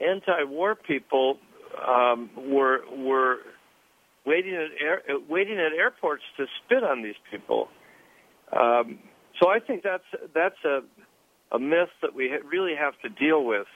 anti-war 0.00 0.76
people 0.76 1.38
um, 1.86 2.30
were 2.36 2.82
were 2.96 3.38
waiting 4.24 4.54
at 4.54 4.70
air, 4.80 5.02
waiting 5.28 5.58
at 5.58 5.72
airports 5.72 6.22
to 6.36 6.46
spit 6.64 6.84
on 6.84 7.02
these 7.02 7.16
people. 7.30 7.68
Um, 8.52 9.00
so 9.40 9.48
I 9.48 9.58
think 9.58 9.82
that's 9.82 10.04
that's 10.32 10.62
a 10.64 10.80
a 11.52 11.58
myth 11.58 11.88
that 12.02 12.14
we 12.14 12.30
really 12.48 12.74
have 12.78 12.94
to 13.02 13.08
deal 13.08 13.44
with. 13.44 13.66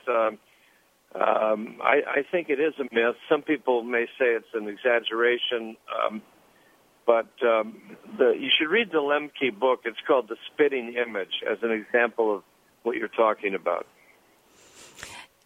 Um, 1.14 1.78
I, 1.82 2.00
I 2.06 2.22
think 2.30 2.48
it 2.50 2.58
is 2.58 2.74
a 2.80 2.92
myth. 2.92 3.16
Some 3.28 3.42
people 3.42 3.82
may 3.84 4.06
say 4.18 4.26
it's 4.34 4.46
an 4.52 4.68
exaggeration, 4.68 5.76
um, 6.04 6.22
but 7.06 7.28
um, 7.42 7.80
the, 8.18 8.30
you 8.30 8.50
should 8.58 8.68
read 8.68 8.90
the 8.90 8.98
Lembcke 8.98 9.58
book. 9.58 9.80
It's 9.84 9.98
called 10.06 10.28
The 10.28 10.36
Spitting 10.52 10.94
Image 10.94 11.42
as 11.48 11.58
an 11.62 11.70
example 11.70 12.34
of 12.34 12.42
what 12.82 12.96
you're 12.96 13.08
talking 13.08 13.54
about. 13.54 13.86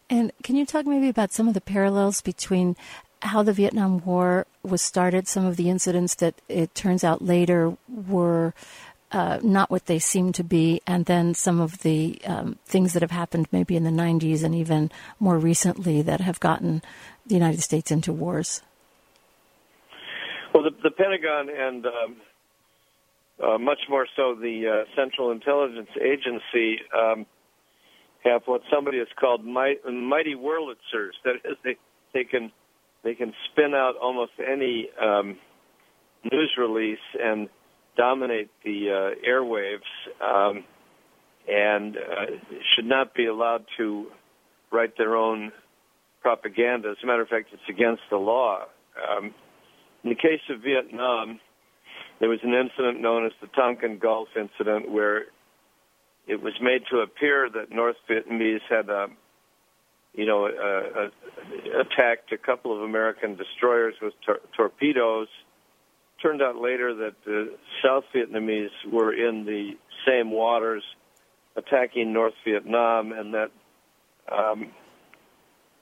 And 0.09 0.31
can 0.43 0.55
you 0.55 0.65
talk 0.65 0.87
maybe 0.87 1.07
about 1.07 1.31
some 1.31 1.47
of 1.47 1.53
the 1.53 1.61
parallels 1.61 2.21
between 2.21 2.75
how 3.21 3.43
the 3.43 3.53
Vietnam 3.53 3.99
War 4.05 4.47
was 4.63 4.81
started, 4.81 5.27
some 5.27 5.45
of 5.45 5.55
the 5.55 5.69
incidents 5.69 6.15
that 6.15 6.35
it 6.47 6.73
turns 6.73 7.03
out 7.03 7.21
later 7.21 7.77
were 7.87 8.53
uh, 9.11 9.39
not 9.41 9.71
what 9.71 9.85
they 9.85 9.99
seem 9.99 10.31
to 10.33 10.43
be, 10.43 10.81
and 10.85 11.05
then 11.05 11.33
some 11.33 11.59
of 11.59 11.79
the 11.79 12.19
um, 12.25 12.57
things 12.65 12.93
that 12.93 13.01
have 13.01 13.11
happened 13.11 13.47
maybe 13.51 13.75
in 13.75 13.83
the 13.83 13.89
90s 13.89 14.43
and 14.43 14.53
even 14.53 14.91
more 15.19 15.37
recently 15.37 16.01
that 16.01 16.21
have 16.21 16.39
gotten 16.39 16.81
the 17.25 17.35
United 17.35 17.61
States 17.61 17.91
into 17.91 18.13
wars? 18.13 18.61
Well, 20.53 20.63
the, 20.63 20.71
the 20.83 20.91
Pentagon 20.91 21.49
and 21.49 21.85
um, 21.85 22.15
uh, 23.43 23.57
much 23.57 23.79
more 23.89 24.07
so 24.15 24.35
the 24.35 24.83
uh, 24.85 24.95
Central 24.95 25.31
Intelligence 25.31 25.89
Agency 26.01 26.79
um, 26.97 27.25
have 28.23 28.41
what 28.45 28.61
somebody 28.73 28.97
has 28.97 29.07
called 29.19 29.45
might, 29.45 29.77
mighty 29.85 30.35
Wurlitzers. 30.35 31.13
That 31.23 31.35
is, 31.45 31.57
they, 31.63 31.77
they 32.13 32.23
can 32.23 32.51
they 33.03 33.15
can 33.15 33.33
spin 33.49 33.73
out 33.73 33.93
almost 34.01 34.33
any 34.45 34.89
um, 35.01 35.37
news 36.29 36.51
release 36.57 36.99
and 37.17 37.47
dominate 37.99 38.49
the 38.63 38.89
uh, 38.89 39.29
airwaves, 39.29 39.91
um, 40.23 40.63
and 41.47 41.97
uh, 41.97 42.25
should 42.73 42.85
not 42.85 43.13
be 43.13 43.25
allowed 43.25 43.65
to 43.77 44.07
write 44.71 44.97
their 44.97 45.17
own 45.17 45.51
propaganda. 46.21 46.89
As 46.91 46.97
a 47.03 47.05
matter 47.05 47.23
of 47.23 47.27
fact, 47.27 47.49
it's 47.51 47.61
against 47.67 48.03
the 48.09 48.17
law. 48.17 48.63
Um, 48.97 49.33
in 50.03 50.11
the 50.11 50.15
case 50.15 50.41
of 50.49 50.61
Vietnam, 50.61 51.39
there 52.19 52.29
was 52.29 52.39
an 52.43 52.53
incident 52.53 53.01
known 53.01 53.25
as 53.25 53.33
the 53.41 53.47
Tonkin 53.47 53.99
Gulf 53.99 54.29
incident 54.35 54.89
where 54.89 55.25
it 56.27 56.41
was 56.41 56.53
made 56.61 56.83
to 56.91 56.99
appear 56.99 57.49
that 57.49 57.71
North 57.71 57.97
Vietnamese 58.09 58.61
had, 58.69 58.89
uh, 58.89 59.07
you 60.13 60.25
know, 60.25 60.45
uh, 60.45 61.09
attacked 61.81 62.31
a 62.31 62.37
couple 62.37 62.75
of 62.75 62.83
American 62.83 63.35
destroyers 63.35 63.95
with 64.01 64.13
tor- 64.25 64.41
torpedoes. 64.55 65.27
Turned 66.21 66.41
out 66.41 66.57
later 66.57 66.93
that 66.93 67.13
the 67.25 67.55
South 67.83 68.03
Vietnamese 68.13 68.69
were 68.91 69.13
in 69.13 69.45
the 69.45 69.71
same 70.05 70.31
waters 70.31 70.83
attacking 71.55 72.11
North 72.11 72.33
Vietnam, 72.45 73.11
and 73.11 73.33
that 73.33 73.51
um, 74.31 74.71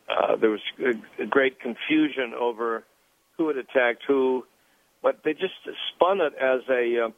uh, 0.10 0.36
there 0.36 0.51
was 0.51 0.62
a, 0.79 1.24
a 1.24 1.25
great 1.25 1.60
confusion 1.60 2.34
over 2.39 2.84
who 3.38 3.48
had 3.48 3.58
attacked 3.58 4.03
who, 4.08 4.46
but 5.01 5.22
they 5.24 5.34
just 5.34 5.53
spun 5.94 6.22
it 6.22 6.34
as 6.36 6.62
a, 6.70 7.06
uh, 7.06 7.10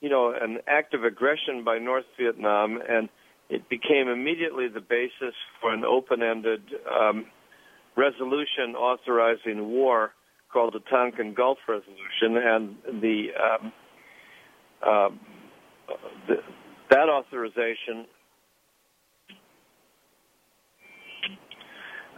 you 0.00 0.08
know, 0.08 0.32
an 0.38 0.58
act 0.66 0.94
of 0.94 1.04
aggression 1.04 1.64
by 1.64 1.78
North 1.78 2.06
Vietnam, 2.18 2.80
and 2.88 3.08
it 3.48 3.68
became 3.68 4.08
immediately 4.08 4.68
the 4.68 4.80
basis 4.80 5.34
for 5.60 5.72
an 5.72 5.84
open-ended 5.84 6.62
um, 6.90 7.26
resolution 7.96 8.74
authorizing 8.76 9.68
war 9.68 10.12
called 10.52 10.74
the 10.74 10.80
Tonkin 10.90 11.34
Gulf 11.34 11.58
Resolution, 11.68 12.36
and 12.36 13.02
the, 13.02 13.28
um, 13.40 13.72
uh, 14.86 15.08
the 16.28 16.36
that 16.90 17.08
authorization 17.08 18.06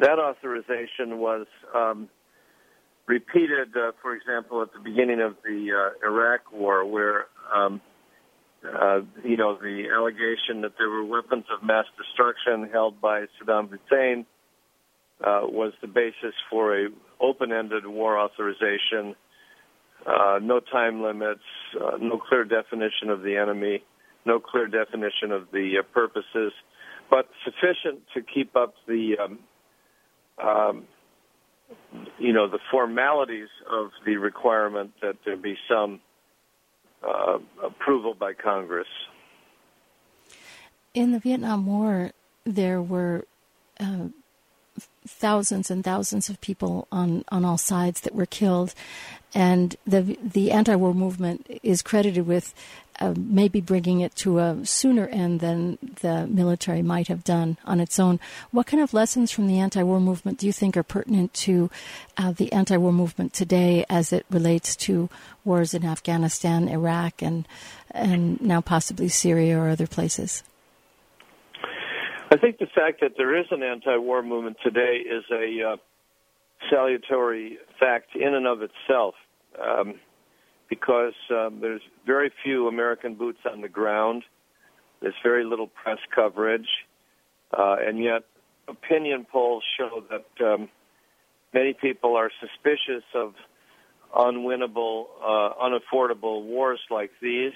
that 0.00 0.18
authorization 0.18 1.18
was 1.18 1.46
um, 1.74 2.08
repeated, 3.06 3.68
uh, 3.76 3.92
for 4.02 4.14
example, 4.16 4.62
at 4.62 4.72
the 4.72 4.80
beginning 4.80 5.20
of 5.20 5.36
the 5.44 5.68
uh, 5.72 6.06
Iraq 6.06 6.52
War, 6.52 6.84
where 6.84 7.26
um, 7.54 7.80
uh, 8.64 9.00
you 9.22 9.36
know 9.36 9.56
the 9.56 9.84
allegation 9.94 10.62
that 10.62 10.72
there 10.78 10.90
were 10.90 11.04
weapons 11.04 11.44
of 11.54 11.64
mass 11.64 11.84
destruction 11.96 12.68
held 12.72 13.00
by 13.00 13.26
Saddam 13.40 13.70
Hussein 13.70 14.26
uh, 15.20 15.42
was 15.44 15.72
the 15.80 15.86
basis 15.86 16.34
for 16.50 16.78
a 16.78 16.88
open-ended 17.20 17.86
war 17.86 18.18
authorization. 18.18 19.14
Uh, 20.06 20.38
no 20.42 20.60
time 20.60 21.02
limits, 21.02 21.40
uh, 21.80 21.96
no 22.00 22.18
clear 22.18 22.44
definition 22.44 23.08
of 23.08 23.22
the 23.22 23.36
enemy, 23.36 23.82
no 24.26 24.38
clear 24.38 24.66
definition 24.66 25.30
of 25.32 25.50
the 25.52 25.82
purposes, 25.92 26.52
but 27.10 27.28
sufficient 27.44 28.02
to 28.12 28.20
keep 28.22 28.54
up 28.56 28.74
the 28.86 29.16
um, 29.22 29.38
um, 30.42 30.84
you 32.18 32.32
know, 32.32 32.48
the 32.48 32.58
formalities 32.70 33.48
of 33.70 33.90
the 34.06 34.16
requirement 34.16 34.92
that 35.02 35.16
there 35.24 35.36
be 35.36 35.56
some 35.68 36.00
uh, 37.06 37.38
approval 37.62 38.14
by 38.14 38.32
Congress. 38.32 38.86
In 40.94 41.12
the 41.12 41.18
Vietnam 41.18 41.66
War, 41.66 42.12
there 42.44 42.80
were 42.80 43.26
uh, 43.80 44.08
thousands 45.06 45.70
and 45.70 45.84
thousands 45.84 46.28
of 46.28 46.40
people 46.40 46.88
on, 46.90 47.24
on 47.28 47.44
all 47.44 47.58
sides 47.58 48.00
that 48.02 48.14
were 48.14 48.26
killed, 48.26 48.74
and 49.34 49.76
the 49.86 50.16
the 50.22 50.52
anti-war 50.52 50.94
movement 50.94 51.46
is 51.62 51.82
credited 51.82 52.26
with 52.26 52.54
uh, 53.00 53.12
maybe 53.18 53.60
bringing 53.60 54.00
it 54.00 54.14
to 54.14 54.38
a 54.38 54.64
sooner 54.64 55.08
end 55.08 55.40
than 55.40 55.78
the 56.00 56.26
military 56.28 56.82
might 56.82 57.08
have 57.08 57.24
done 57.24 57.58
on 57.64 57.80
its 57.80 57.98
own. 57.98 58.20
What 58.52 58.66
kind 58.66 58.80
of 58.80 58.94
lessons 58.94 59.32
from 59.32 59.48
the 59.48 59.58
anti-war 59.58 59.98
movement 59.98 60.38
do 60.38 60.46
you 60.46 60.52
think 60.52 60.76
are 60.76 60.84
pertinent 60.84 61.34
to 61.34 61.68
uh, 62.16 62.32
the 62.32 62.52
anti-war 62.52 62.92
movement 62.92 63.32
today 63.32 63.84
as 63.90 64.12
it 64.12 64.24
relates 64.30 64.76
to 64.76 65.10
wars 65.44 65.74
in 65.74 65.84
Afghanistan, 65.84 66.68
Iraq, 66.68 67.20
and 67.20 67.48
and 67.90 68.40
now 68.40 68.60
possibly 68.60 69.08
Syria 69.08 69.58
or 69.58 69.68
other 69.68 69.88
places? 69.88 70.44
I 72.34 72.36
think 72.36 72.58
the 72.58 72.66
fact 72.66 73.00
that 73.00 73.12
there 73.16 73.38
is 73.38 73.46
an 73.52 73.62
anti-war 73.62 74.20
movement 74.24 74.56
today 74.60 74.96
is 75.06 75.22
a 75.30 75.72
uh, 75.72 75.76
salutary 76.68 77.58
fact 77.78 78.16
in 78.16 78.34
and 78.34 78.44
of 78.44 78.58
itself. 78.60 79.14
Um, 79.62 79.94
because 80.68 81.12
um, 81.30 81.58
there's 81.60 81.82
very 82.04 82.32
few 82.42 82.66
American 82.66 83.14
boots 83.14 83.38
on 83.48 83.60
the 83.60 83.68
ground. 83.68 84.24
There's 85.00 85.14
very 85.22 85.44
little 85.44 85.68
press 85.68 85.98
coverage, 86.12 86.66
uh, 87.56 87.76
and 87.80 88.02
yet 88.02 88.22
opinion 88.66 89.26
polls 89.30 89.62
show 89.78 90.02
that 90.10 90.44
um, 90.44 90.68
many 91.52 91.72
people 91.74 92.16
are 92.16 92.30
suspicious 92.40 93.04
of 93.14 93.34
unwinnable, 94.16 95.04
uh, 95.22 95.50
unaffordable 95.62 96.42
wars 96.44 96.80
like 96.90 97.12
these. 97.22 97.52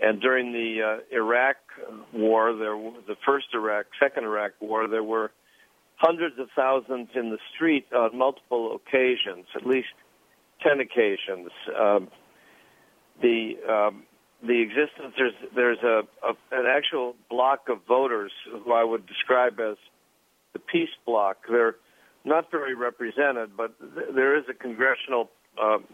And 0.00 0.20
during 0.20 0.52
the 0.52 0.82
uh, 0.82 1.16
Iraq 1.16 1.56
War, 2.12 2.54
there 2.54 2.76
the 3.06 3.16
first 3.26 3.46
Iraq, 3.52 3.86
second 4.00 4.24
Iraq 4.24 4.52
War, 4.60 4.86
there 4.88 5.02
were 5.02 5.32
hundreds 5.96 6.38
of 6.38 6.48
thousands 6.54 7.08
in 7.14 7.30
the 7.30 7.38
street 7.54 7.86
on 7.92 8.16
multiple 8.16 8.76
occasions, 8.76 9.46
at 9.56 9.66
least 9.66 9.88
ten 10.62 10.80
occasions. 10.80 11.50
Um, 11.78 12.08
the 13.20 13.54
um, 13.68 14.04
the 14.46 14.62
existence 14.62 15.14
there's 15.16 15.34
there's 15.54 15.82
a, 15.82 16.02
a 16.22 16.30
an 16.52 16.66
actual 16.68 17.16
block 17.28 17.68
of 17.68 17.78
voters 17.88 18.30
who 18.64 18.72
I 18.72 18.84
would 18.84 19.06
describe 19.06 19.58
as 19.58 19.76
the 20.52 20.60
peace 20.60 20.94
bloc. 21.04 21.38
They're 21.50 21.74
not 22.24 22.50
very 22.52 22.74
represented, 22.74 23.56
but 23.56 23.74
th- 23.80 24.14
there 24.14 24.38
is 24.38 24.44
a 24.48 24.54
congressional 24.54 25.30
um, 25.60 25.84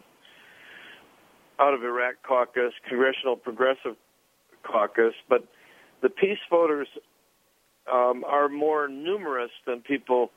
out 1.61 1.75
of 1.75 1.83
Iraq 1.83 2.17
caucus, 2.27 2.73
congressional 2.89 3.37
progressive 3.37 3.97
caucus, 4.63 5.15
but 5.29 5.47
the 6.03 6.09
peace 6.09 6.39
voters 6.51 6.89
um, 7.91 8.25
are 8.27 8.49
more 8.49 8.89
numerous 8.89 9.51
than 9.67 9.81
people 9.81 10.31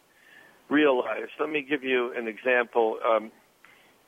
realize. 0.70 1.28
Let 1.40 1.50
me 1.50 1.66
give 1.68 1.84
you 1.84 2.14
an 2.16 2.28
example. 2.28 3.00
Um, 3.06 3.32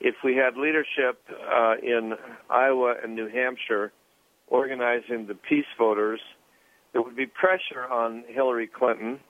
if 0.00 0.14
we 0.24 0.36
had 0.36 0.56
leadership 0.56 1.20
uh, 1.30 1.74
in 1.82 2.14
Iowa 2.48 2.94
and 3.02 3.14
New 3.14 3.28
Hampshire 3.28 3.92
organizing 4.46 5.26
the 5.26 5.34
peace 5.34 5.66
voters, 5.78 6.20
there 6.92 7.02
would 7.02 7.16
be 7.16 7.26
pressure 7.26 7.86
on 7.90 8.24
Hillary 8.28 8.66
Clinton 8.66 9.20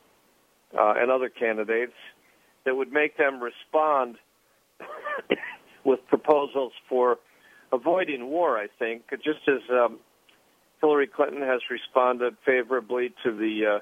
uh, 0.78 0.94
and 0.96 1.10
other 1.10 1.28
candidates 1.28 1.92
that 2.64 2.74
would 2.74 2.92
make 2.92 3.16
them 3.16 3.40
respond 3.42 4.16
with 5.84 6.00
proposals 6.08 6.72
for 6.88 7.18
avoiding 7.72 8.28
war, 8.28 8.58
I 8.58 8.66
think, 8.78 9.02
just 9.24 9.40
as 9.48 9.60
um, 9.70 9.98
Hillary 10.80 11.06
Clinton 11.06 11.42
has 11.42 11.60
responded 11.70 12.36
favorably 12.44 13.12
to 13.24 13.32
the 13.36 13.80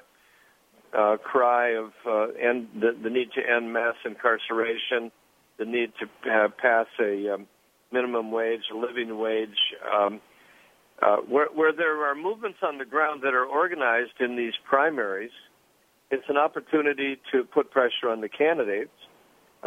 uh, 0.95 0.97
uh, 0.97 1.17
cry 1.17 1.75
of 1.75 1.91
uh, 2.05 2.33
end, 2.33 2.67
the, 2.79 2.97
the 3.01 3.09
need 3.09 3.29
to 3.33 3.41
end 3.41 3.71
mass 3.73 3.95
incarceration 4.05 5.11
the 5.59 5.65
need 5.65 5.91
to 5.99 6.31
uh, 6.31 6.47
pass 6.57 6.87
a 6.99 7.33
um, 7.35 7.45
minimum 7.91 8.31
wage, 8.31 8.61
a 8.73 8.77
living 8.77 9.19
wage, 9.19 9.49
um, 9.93 10.21
uh, 11.01 11.17
where, 11.17 11.47
where 11.53 11.73
there 11.73 12.09
are 12.09 12.15
movements 12.15 12.59
on 12.63 12.77
the 12.77 12.85
ground 12.85 13.21
that 13.23 13.33
are 13.33 13.45
organized 13.45 14.13
in 14.19 14.35
these 14.35 14.53
primaries. 14.67 15.31
It's 16.11 16.23
an 16.29 16.37
opportunity 16.37 17.17
to 17.31 17.43
put 17.43 17.71
pressure 17.71 18.09
on 18.09 18.21
the 18.21 18.29
candidates. 18.29 18.89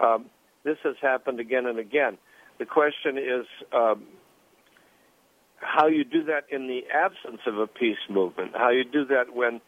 Um, 0.03 0.27
this 0.65 0.79
has 0.83 0.97
happened 1.01 1.41
again 1.41 1.67
and 1.67 1.79
again. 1.79 2.19
The 2.63 2.67
question 2.67 3.19
is 3.19 3.45
um, 3.73 4.05
how 5.57 5.89
you 5.89 6.05
do 6.05 6.23
that 6.27 6.45
in 6.49 6.69
the 6.69 6.83
absence 6.95 7.41
of 7.45 7.59
a 7.59 7.67
peace 7.67 7.99
movement, 8.09 8.53
how 8.55 8.71
you 8.71 8.85
do 8.85 9.05
that 9.07 9.35
when 9.35 9.61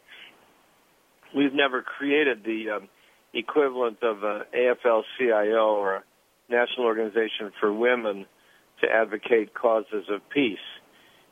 we've 1.35 1.53
never 1.53 1.83
created 1.83 2.45
the 2.45 2.77
um, 2.77 2.89
equivalent 3.33 4.01
of 4.01 4.23
an 4.23 4.43
AFL-CIO 4.55 5.75
or 5.75 5.95
a 5.97 6.03
National 6.49 6.87
Organization 6.87 7.51
for 7.59 7.73
Women 7.73 8.27
to 8.81 8.87
advocate 8.89 9.55
causes 9.55 10.05
of 10.09 10.21
peace. 10.33 10.59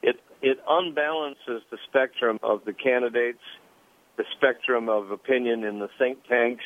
It 0.03 0.17
it 0.43 0.59
unbalances 0.69 1.61
the 1.71 1.79
spectrum 1.89 2.41
of 2.43 2.65
the 2.65 2.73
candidates, 2.73 3.45
the 4.17 4.25
spectrum 4.37 4.89
of 4.89 5.13
opinion 5.13 5.63
in 5.63 5.79
the 5.79 5.89
think 5.97 6.27
tanks. 6.29 6.65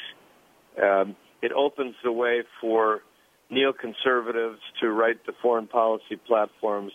Um, 0.82 1.16
it 1.42 1.52
opens 1.52 1.96
the 2.02 2.12
way 2.12 2.44
for 2.62 3.02
neoconservatives 3.50 4.58
to 4.80 4.90
write 4.90 5.24
the 5.26 5.32
foreign 5.42 5.66
policy 5.66 6.16
platforms 6.26 6.92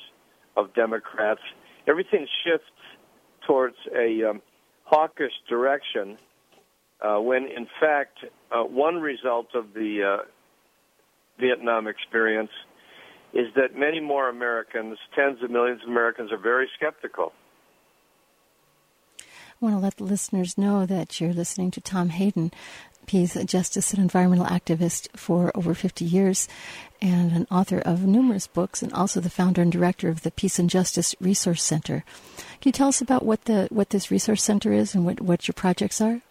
of 0.58 0.74
Democrats. 0.74 1.42
Everything 1.88 2.28
shifts 2.44 2.66
towards 3.48 3.76
a 3.96 4.30
um, 4.30 4.42
hawkish 4.84 5.32
direction 5.50 6.18
uh, 7.02 7.18
when, 7.20 7.44
in 7.46 7.68
fact, 7.80 8.20
uh, 8.52 8.64
one 8.64 8.96
result 8.96 9.48
of 9.56 9.74
the 9.74 10.20
uh, 10.20 10.26
Vietnam 11.40 11.88
experience 11.88 12.52
is 13.34 13.48
that 13.56 13.76
many 13.76 14.00
more 14.00 14.30
Americans, 14.30 14.98
tens 15.16 15.42
of 15.42 15.50
millions 15.50 15.82
of 15.84 15.90
Americans, 15.90 16.32
are 16.32 16.38
very 16.38 16.70
skeptical. 16.76 17.32
I 19.20 19.66
want 19.66 19.76
to 19.76 19.80
let 19.80 19.98
the 19.98 20.04
listeners 20.04 20.58
know 20.58 20.86
that 20.86 21.22
you're 21.22 21.34
listening 21.34 21.72
to 21.72 21.82
Tom 21.82 22.10
Hayden. 22.10 22.52
He's 23.08 23.36
a 23.36 23.44
justice 23.44 23.94
and 23.94 24.02
environmental 24.02 24.46
activist 24.46 25.10
for 25.18 25.52
over 25.56 25.74
50 25.74 26.06
years 26.06 26.48
and 27.02 27.32
an 27.32 27.48
author 27.52 27.80
of 27.80 28.06
numerous 28.06 28.48
books 28.48 28.82
and 28.82 28.94
also 28.94 29.20
the 29.20 29.30
founder 29.30 29.62
and 29.62 29.72
director 29.72 30.08
of 30.08 30.22
the 30.22 30.32
Peace 30.32 30.60
and 30.60 30.70
Justice 30.70 31.16
Resource 31.20 31.64
Center. 31.64 32.04
Can 32.62 32.70
you 32.70 32.72
tell 32.72 32.88
us 32.88 33.02
about 33.02 33.26
what 33.26 33.46
the 33.46 33.68
what 33.70 33.90
this 33.90 34.12
resource 34.12 34.44
center 34.44 34.72
is 34.72 34.94
and 34.96 35.06
what, 35.06 35.20
what 35.20 35.48
your 35.48 35.54
projects 35.54 36.00
are? 36.00 36.22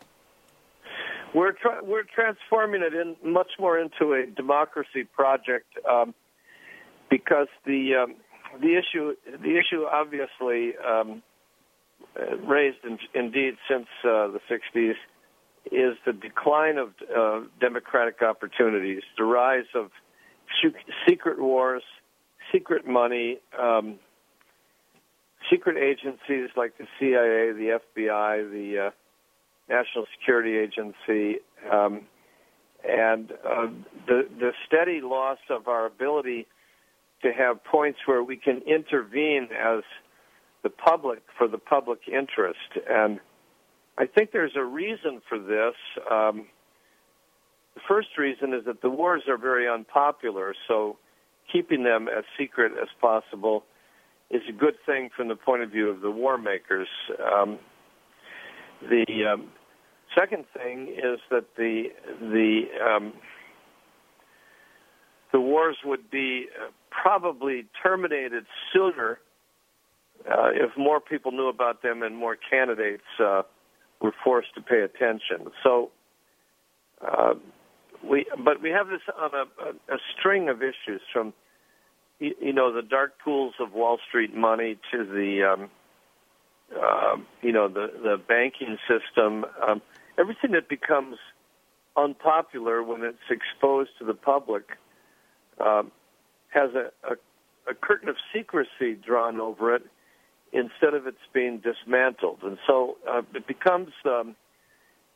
We're 1.35 1.53
tra- 1.53 1.83
we're 1.83 2.05
transforming 2.05 2.83
it 2.83 2.95
in 2.95 3.17
much 3.33 3.51
more 3.59 3.79
into 3.79 4.15
a 4.15 4.27
democracy 4.27 5.05
project 5.05 5.67
um, 5.89 6.15
because 7.11 7.49
the 7.67 7.95
um, 8.03 8.15
the 8.61 8.77
issue 8.77 9.15
the 9.25 9.59
issue 9.59 9.85
obviously 9.91 10.75
um, 10.79 11.23
uh, 12.19 12.37
raised 12.39 12.79
in, 12.85 12.99
indeed 13.15 13.57
since 13.69 13.87
uh, 14.05 14.29
the 14.29 14.41
60s 14.51 14.95
is 15.67 15.97
the 16.07 16.13
decline 16.13 16.79
of 16.79 16.91
uh, 17.17 17.41
democratic 17.61 18.23
opportunities, 18.23 19.03
the 19.17 19.25
rise 19.25 19.67
of 19.75 19.91
secret 21.07 21.39
wars, 21.39 21.83
secret 22.53 22.87
money, 22.87 23.39
um, 23.59 23.99
secret 25.51 25.77
agencies 25.77 26.51
like 26.57 26.77
the 26.79 26.87
CIA, 26.99 27.53
the 27.53 27.79
FBI, 27.97 28.51
the 28.51 28.87
uh, 28.87 28.91
National 29.69 30.07
Security 30.19 30.57
Agency, 30.57 31.41
um, 31.71 32.03
and 32.89 33.33
uh, 33.33 33.69
the 34.07 34.27
the 34.39 34.53
steady 34.67 35.01
loss 35.01 35.39
of 35.51 35.69
our 35.69 35.87
ability 35.87 36.47
to 37.23 37.33
have 37.33 37.63
points 37.65 37.99
where 38.07 38.23
we 38.23 38.37
can 38.37 38.63
intervene 38.67 39.49
as 39.53 39.83
the 40.63 40.71
public 40.71 41.23
for 41.37 41.47
the 41.47 41.59
public 41.59 42.01
interest. 42.09 42.59
And 42.89 43.21
I 44.01 44.07
think 44.07 44.33
there's 44.33 44.57
a 44.57 44.65
reason 44.65 45.21
for 45.29 45.39
this. 45.39 45.75
Um, 46.11 46.47
the 47.75 47.83
first 47.87 48.09
reason 48.17 48.55
is 48.55 48.65
that 48.65 48.81
the 48.81 48.89
wars 48.89 49.25
are 49.29 49.37
very 49.37 49.69
unpopular, 49.69 50.55
so 50.67 50.97
keeping 51.53 51.85
them 51.85 52.09
as 52.09 52.25
secret 52.39 52.73
as 52.81 52.89
possible 52.99 53.63
is 54.31 54.41
a 54.49 54.53
good 54.53 54.77
thing 54.87 55.11
from 55.15 55.29
the 55.29 55.37
point 55.37 55.63
of 55.63 55.71
view 55.71 55.91
of 55.91 56.01
the 56.01 56.11
war 56.11 56.39
makers. 56.39 56.89
Um, 57.21 57.59
the 58.81 59.05
um, 59.35 59.49
second 60.19 60.47
thing 60.57 60.97
is 60.97 61.21
that 61.31 61.45
the 61.59 61.89
the 62.23 62.63
um, 62.83 63.13
the 65.31 65.41
wars 65.41 65.77
would 65.85 66.11
be 66.11 66.47
uh, 66.59 66.71
probably 66.91 67.67
terminated 67.83 68.47
sooner 68.73 69.19
uh, 70.27 70.49
if 70.55 70.71
more 70.79 71.01
people 71.01 71.33
knew 71.33 71.49
about 71.49 71.83
them 71.83 72.03
and 72.03 72.17
more 72.17 72.39
candidates 72.51 73.05
uh, 73.23 73.43
were 74.01 74.15
forced 74.25 74.55
to 74.55 74.61
pay 74.61 74.81
attention. 74.81 75.53
So 75.63 75.91
uh, 77.07 77.35
we, 78.09 78.27
but 78.45 78.63
we 78.63 78.71
have 78.71 78.89
this 78.89 79.01
on 79.19 79.31
a, 79.35 79.95
a, 79.95 79.99
string 80.19 80.49
of 80.49 80.63
issues 80.63 81.01
from 81.13 81.33
you, 82.19 82.35
you 82.41 82.53
know 82.53 82.73
the 82.73 82.83
dark 82.83 83.15
pools 83.23 83.55
of 83.61 83.73
Wall 83.73 83.99
Street 84.09 84.35
money 84.35 84.79
to 84.93 85.05
the 85.05 85.53
um, 85.53 85.71
uh, 86.75 87.17
you 87.43 87.53
know 87.53 87.69
the 87.69 87.89
the 88.03 88.17
banking 88.29 88.79
system, 88.89 89.45
um, 89.67 89.83
everything 90.19 90.53
that 90.53 90.69
becomes 90.69 91.17
unpopular 91.97 92.83
when 92.83 93.03
it's 93.03 93.19
exposed 93.31 93.91
to 93.99 94.05
the 94.05 94.15
public 94.15 94.65
um, 95.65 95.91
has 96.49 96.71
a, 96.75 96.91
a, 97.11 97.71
a 97.71 97.75
curtain 97.75 98.09
of 98.09 98.17
secrecy 98.33 98.95
drawn 99.05 99.41
over 99.41 99.75
it 99.75 99.83
instead 100.53 100.95
of 100.95 101.07
its 101.07 101.19
being 101.33 101.61
dismantled. 101.61 102.39
And 102.43 102.59
so 102.67 102.97
uh, 103.09 103.23
it 103.35 103.47
becomes 103.47 103.91
um, 104.05 104.35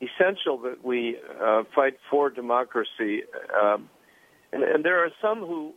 essential 0.00 0.58
that 0.58 0.84
we 0.84 1.16
uh, 1.42 1.64
fight 1.74 1.94
for 2.10 2.30
democracy. 2.30 3.22
Um, 3.60 3.88
and, 4.52 4.62
and 4.62 4.84
there 4.84 5.04
are 5.04 5.10
some 5.20 5.40
who 5.40 5.72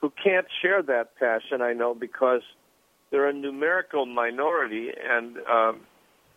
who 0.00 0.12
can't 0.22 0.46
share 0.60 0.82
that 0.82 1.16
passion, 1.18 1.62
I 1.62 1.72
know, 1.72 1.94
because 1.94 2.42
they're 3.10 3.28
a 3.28 3.32
numerical 3.32 4.04
minority 4.04 4.90
and 5.02 5.38
um, 5.50 5.80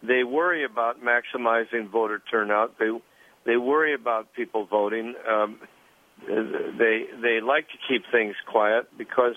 they 0.02 0.24
worry 0.24 0.64
about 0.64 1.02
maximizing 1.04 1.90
voter 1.92 2.22
turnout. 2.32 2.80
They 2.80 2.90
they 3.46 3.58
worry 3.58 3.94
about 3.94 4.34
people 4.34 4.66
voting. 4.66 5.16
Um, 5.28 5.60
they 6.28 7.06
they 7.22 7.40
like 7.42 7.68
to 7.70 7.78
keep 7.88 8.04
things 8.12 8.36
quiet 8.50 8.88
because 8.98 9.36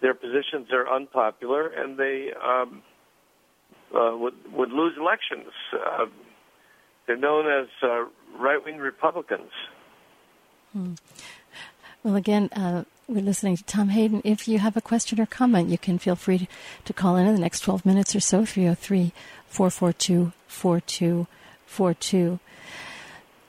their 0.00 0.14
positions 0.14 0.68
are 0.72 0.88
unpopular 0.88 1.68
and 1.68 1.98
they 1.98 2.30
um, 2.42 2.82
uh, 3.94 4.16
would 4.16 4.34
would 4.52 4.70
lose 4.70 4.94
elections. 4.98 5.52
Uh, 5.72 6.06
they're 7.06 7.16
known 7.16 7.46
as 7.46 7.68
uh, 7.82 8.04
right 8.38 8.64
wing 8.64 8.78
Republicans. 8.78 9.50
Hmm. 10.72 10.94
Well, 12.02 12.16
again, 12.16 12.48
uh, 12.52 12.84
we're 13.08 13.20
listening 13.20 13.56
to 13.56 13.64
Tom 13.64 13.88
Hayden. 13.90 14.22
If 14.24 14.48
you 14.48 14.58
have 14.58 14.76
a 14.76 14.80
question 14.80 15.20
or 15.20 15.26
comment, 15.26 15.68
you 15.68 15.76
can 15.76 15.98
feel 15.98 16.16
free 16.16 16.48
to 16.84 16.92
call 16.92 17.16
in 17.16 17.26
in 17.26 17.34
the 17.34 17.40
next 17.40 17.60
12 17.60 17.84
minutes 17.84 18.14
or 18.14 18.20
so, 18.20 18.44
303 18.44 19.12
442 19.48 20.32
4242. 20.46 22.38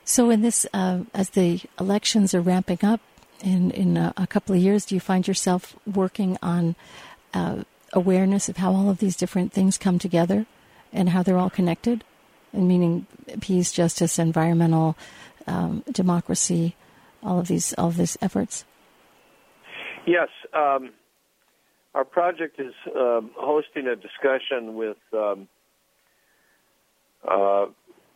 So, 0.03 0.29
in 0.29 0.41
this, 0.41 0.67
uh, 0.73 1.01
as 1.13 1.29
the 1.29 1.61
elections 1.79 2.33
are 2.33 2.41
ramping 2.41 2.79
up 2.83 2.99
in 3.41 3.71
in 3.71 3.97
a, 3.97 4.13
a, 4.17 4.27
couple 4.27 4.55
of 4.55 4.61
years, 4.61 4.85
do 4.85 4.95
you 4.95 5.01
find 5.01 5.27
yourself 5.27 5.75
working 5.85 6.37
on 6.41 6.75
uh, 7.33 7.63
awareness 7.93 8.49
of 8.49 8.57
how 8.57 8.73
all 8.73 8.89
of 8.89 8.99
these 8.99 9.15
different 9.15 9.51
things 9.51 9.77
come 9.77 9.99
together 9.99 10.45
and 10.93 11.09
how 11.09 11.23
they're 11.23 11.37
all 11.37 11.49
connected? 11.49 12.03
And 12.53 12.67
meaning 12.67 13.07
peace, 13.39 13.71
justice, 13.71 14.19
environmental, 14.19 14.97
um, 15.47 15.83
democracy, 15.91 16.75
all 17.23 17.39
of 17.39 17.47
these, 17.47 17.73
all 17.77 17.87
of 17.87 17.97
these 17.97 18.17
efforts. 18.21 18.65
Yes, 20.05 20.29
um, 20.53 20.91
our 21.93 22.03
project 22.03 22.59
is 22.59 22.73
uh, 22.87 23.21
hosting 23.35 23.87
a 23.87 23.95
discussion 23.95 24.75
with. 24.75 24.97
Um, 25.13 25.47
uh, 27.27 27.67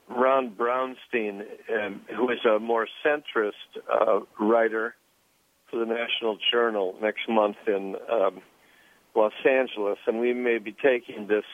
Ron 0.10 0.52
Brownstein, 0.52 1.42
um, 1.74 2.02
who 2.16 2.30
is 2.30 2.40
a 2.46 2.60
more 2.60 2.88
centrist 3.04 3.52
uh, 3.92 4.20
writer 4.40 4.96
for 5.70 5.80
the 5.80 5.86
National 5.86 6.38
Journal 6.52 6.96
next 7.02 7.28
month 7.28 7.58
in 7.68 7.96
um, 8.12 8.42
Los 9.16 9.34
Angeles, 9.50 9.98
and 10.08 10.20
we 10.20 10.34
may 10.34 10.58
be 10.58 10.74
taking 10.74 11.28
this 11.28 11.46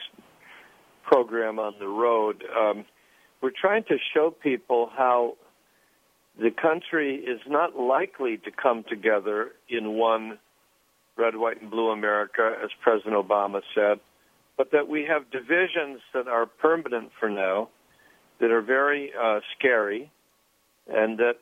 program 1.04 1.58
on 1.58 1.74
the 1.78 1.88
road. 1.88 2.44
Um, 2.58 2.84
we're 3.40 3.52
trying 3.58 3.84
to 3.84 3.96
show 4.14 4.30
people 4.30 4.90
how 4.96 5.36
the 6.38 6.50
country 6.50 7.16
is 7.16 7.40
not 7.46 7.76
likely 7.78 8.38
to 8.38 8.50
come 8.50 8.84
together 8.88 9.52
in 9.68 9.94
one 9.94 10.38
red, 11.16 11.36
white, 11.36 11.60
and 11.60 11.70
blue 11.70 11.90
America, 11.90 12.54
as 12.62 12.70
President 12.80 13.14
Obama 13.14 13.60
said, 13.74 14.00
but 14.56 14.70
that 14.72 14.88
we 14.88 15.04
have 15.04 15.30
divisions 15.30 16.00
that 16.14 16.26
are 16.28 16.46
permanent 16.46 17.10
for 17.18 17.28
now 17.28 17.68
that 18.40 18.50
are 18.50 18.62
very 18.62 19.12
uh, 19.20 19.40
scary 19.58 20.10
and 20.88 21.18
that 21.18 21.36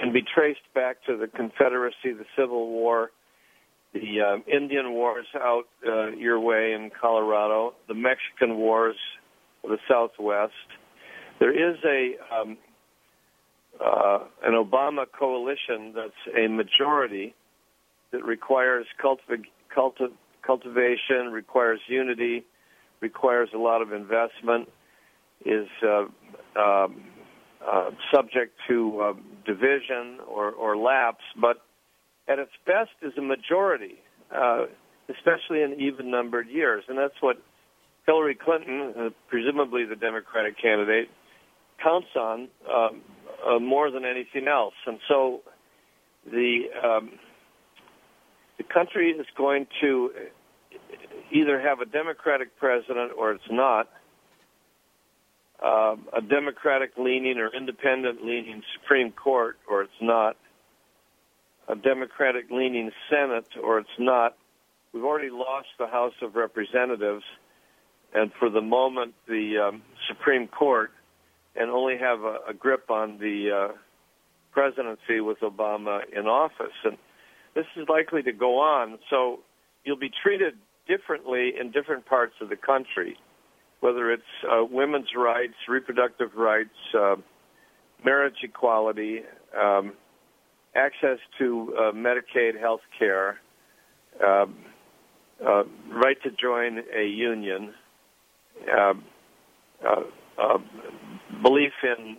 can 0.00 0.12
be 0.12 0.22
traced 0.22 0.60
back 0.74 0.96
to 1.06 1.16
the 1.16 1.26
Confederacy, 1.26 2.12
the 2.12 2.24
Civil 2.36 2.68
War, 2.68 3.10
the 3.92 4.20
uh, 4.20 4.36
Indian 4.50 4.92
Wars 4.92 5.26
out 5.36 5.64
uh, 5.86 6.08
your 6.08 6.38
way 6.40 6.72
in 6.72 6.90
Colorado, 7.00 7.74
the 7.88 7.94
Mexican 7.94 8.56
Wars 8.56 8.96
of 9.64 9.70
the 9.70 9.78
Southwest. 9.88 10.52
There 11.40 11.52
is 11.52 11.76
a 11.84 12.34
um, 12.34 12.58
uh, 13.84 14.18
an 14.42 14.54
Obama 14.54 15.04
coalition 15.18 15.92
that's 15.94 16.36
a 16.36 16.48
majority 16.48 17.34
that 18.10 18.24
requires 18.24 18.86
cultiv- 19.02 19.44
cultiv- 19.76 20.14
cultivation, 20.42 21.30
requires 21.32 21.80
unity, 21.86 22.44
requires 23.00 23.50
a 23.54 23.58
lot 23.58 23.82
of 23.82 23.92
investment 23.92 24.68
is 25.44 25.68
uh, 25.82 26.06
um, 26.58 27.02
uh, 27.70 27.90
subject 28.14 28.56
to 28.68 29.00
uh, 29.00 29.12
division 29.44 30.18
or, 30.28 30.50
or 30.52 30.76
lapse, 30.76 31.24
but 31.40 31.62
at 32.28 32.38
its 32.38 32.52
best 32.66 32.90
is 33.02 33.12
a 33.18 33.22
majority, 33.22 33.96
uh, 34.34 34.66
especially 35.08 35.62
in 35.62 35.76
even 35.80 36.10
numbered 36.10 36.48
years. 36.48 36.84
And 36.88 36.98
that's 36.98 37.20
what 37.20 37.36
Hillary 38.06 38.36
Clinton, 38.36 38.94
uh, 38.98 39.08
presumably 39.28 39.84
the 39.84 39.96
Democratic 39.96 40.60
candidate, 40.60 41.08
counts 41.82 42.08
on 42.16 42.48
um, 42.72 43.02
uh, 43.46 43.58
more 43.58 43.90
than 43.90 44.04
anything 44.04 44.48
else, 44.48 44.74
and 44.86 44.98
so 45.08 45.42
the 46.24 46.62
um, 46.82 47.12
the 48.56 48.64
country 48.64 49.10
is 49.10 49.26
going 49.36 49.66
to 49.80 50.10
either 51.30 51.60
have 51.60 51.80
a 51.80 51.84
Democratic 51.84 52.56
president 52.58 53.12
or 53.16 53.32
it's 53.32 53.44
not. 53.50 53.88
Uh, 55.62 55.96
a 56.12 56.20
Democratic 56.20 56.92
leaning 56.98 57.38
or 57.38 57.48
independent 57.54 58.24
leaning 58.24 58.62
Supreme 58.80 59.12
Court 59.12 59.58
or 59.68 59.82
it's 59.82 60.00
not. 60.00 60.36
A 61.68 61.74
Democratic 61.74 62.50
leaning 62.50 62.90
Senate 63.10 63.48
or 63.62 63.78
it's 63.78 63.98
not. 63.98 64.36
We've 64.92 65.04
already 65.04 65.30
lost 65.30 65.68
the 65.78 65.86
House 65.86 66.14
of 66.22 66.36
Representatives 66.36 67.24
and 68.14 68.30
for 68.38 68.50
the 68.50 68.60
moment 68.60 69.14
the 69.26 69.68
um, 69.68 69.82
Supreme 70.08 70.46
Court 70.46 70.92
and 71.54 71.70
only 71.70 71.98
have 71.98 72.20
a, 72.20 72.38
a 72.48 72.54
grip 72.54 72.90
on 72.90 73.18
the 73.18 73.50
uh, 73.50 73.72
presidency 74.52 75.20
with 75.20 75.40
Obama 75.40 76.00
in 76.14 76.26
office. 76.26 76.76
And 76.84 76.96
this 77.54 77.66
is 77.76 77.88
likely 77.88 78.22
to 78.22 78.32
go 78.32 78.60
on. 78.60 78.98
So 79.10 79.40
you'll 79.84 79.98
be 79.98 80.10
treated 80.22 80.54
differently 80.86 81.54
in 81.58 81.70
different 81.70 82.06
parts 82.06 82.34
of 82.40 82.48
the 82.48 82.56
country, 82.56 83.18
whether 83.86 84.10
it's 84.10 84.22
uh, 84.50 84.64
women's 84.64 85.10
rights, 85.16 85.54
reproductive 85.68 86.34
rights, 86.34 86.74
uh, 86.92 87.14
marriage 88.04 88.34
equality, 88.42 89.20
um, 89.56 89.92
access 90.74 91.18
to 91.38 91.72
uh, 91.78 91.92
Medicaid 91.92 92.58
health 92.60 92.80
care, 92.98 93.38
um, 94.26 94.56
uh, 95.40 95.62
right 95.88 96.20
to 96.24 96.32
join 96.32 96.80
a 96.92 97.06
union, 97.06 97.72
um, 98.76 99.04
uh, 99.86 100.00
uh, 100.36 100.58
belief 101.40 101.72
in 101.84 102.16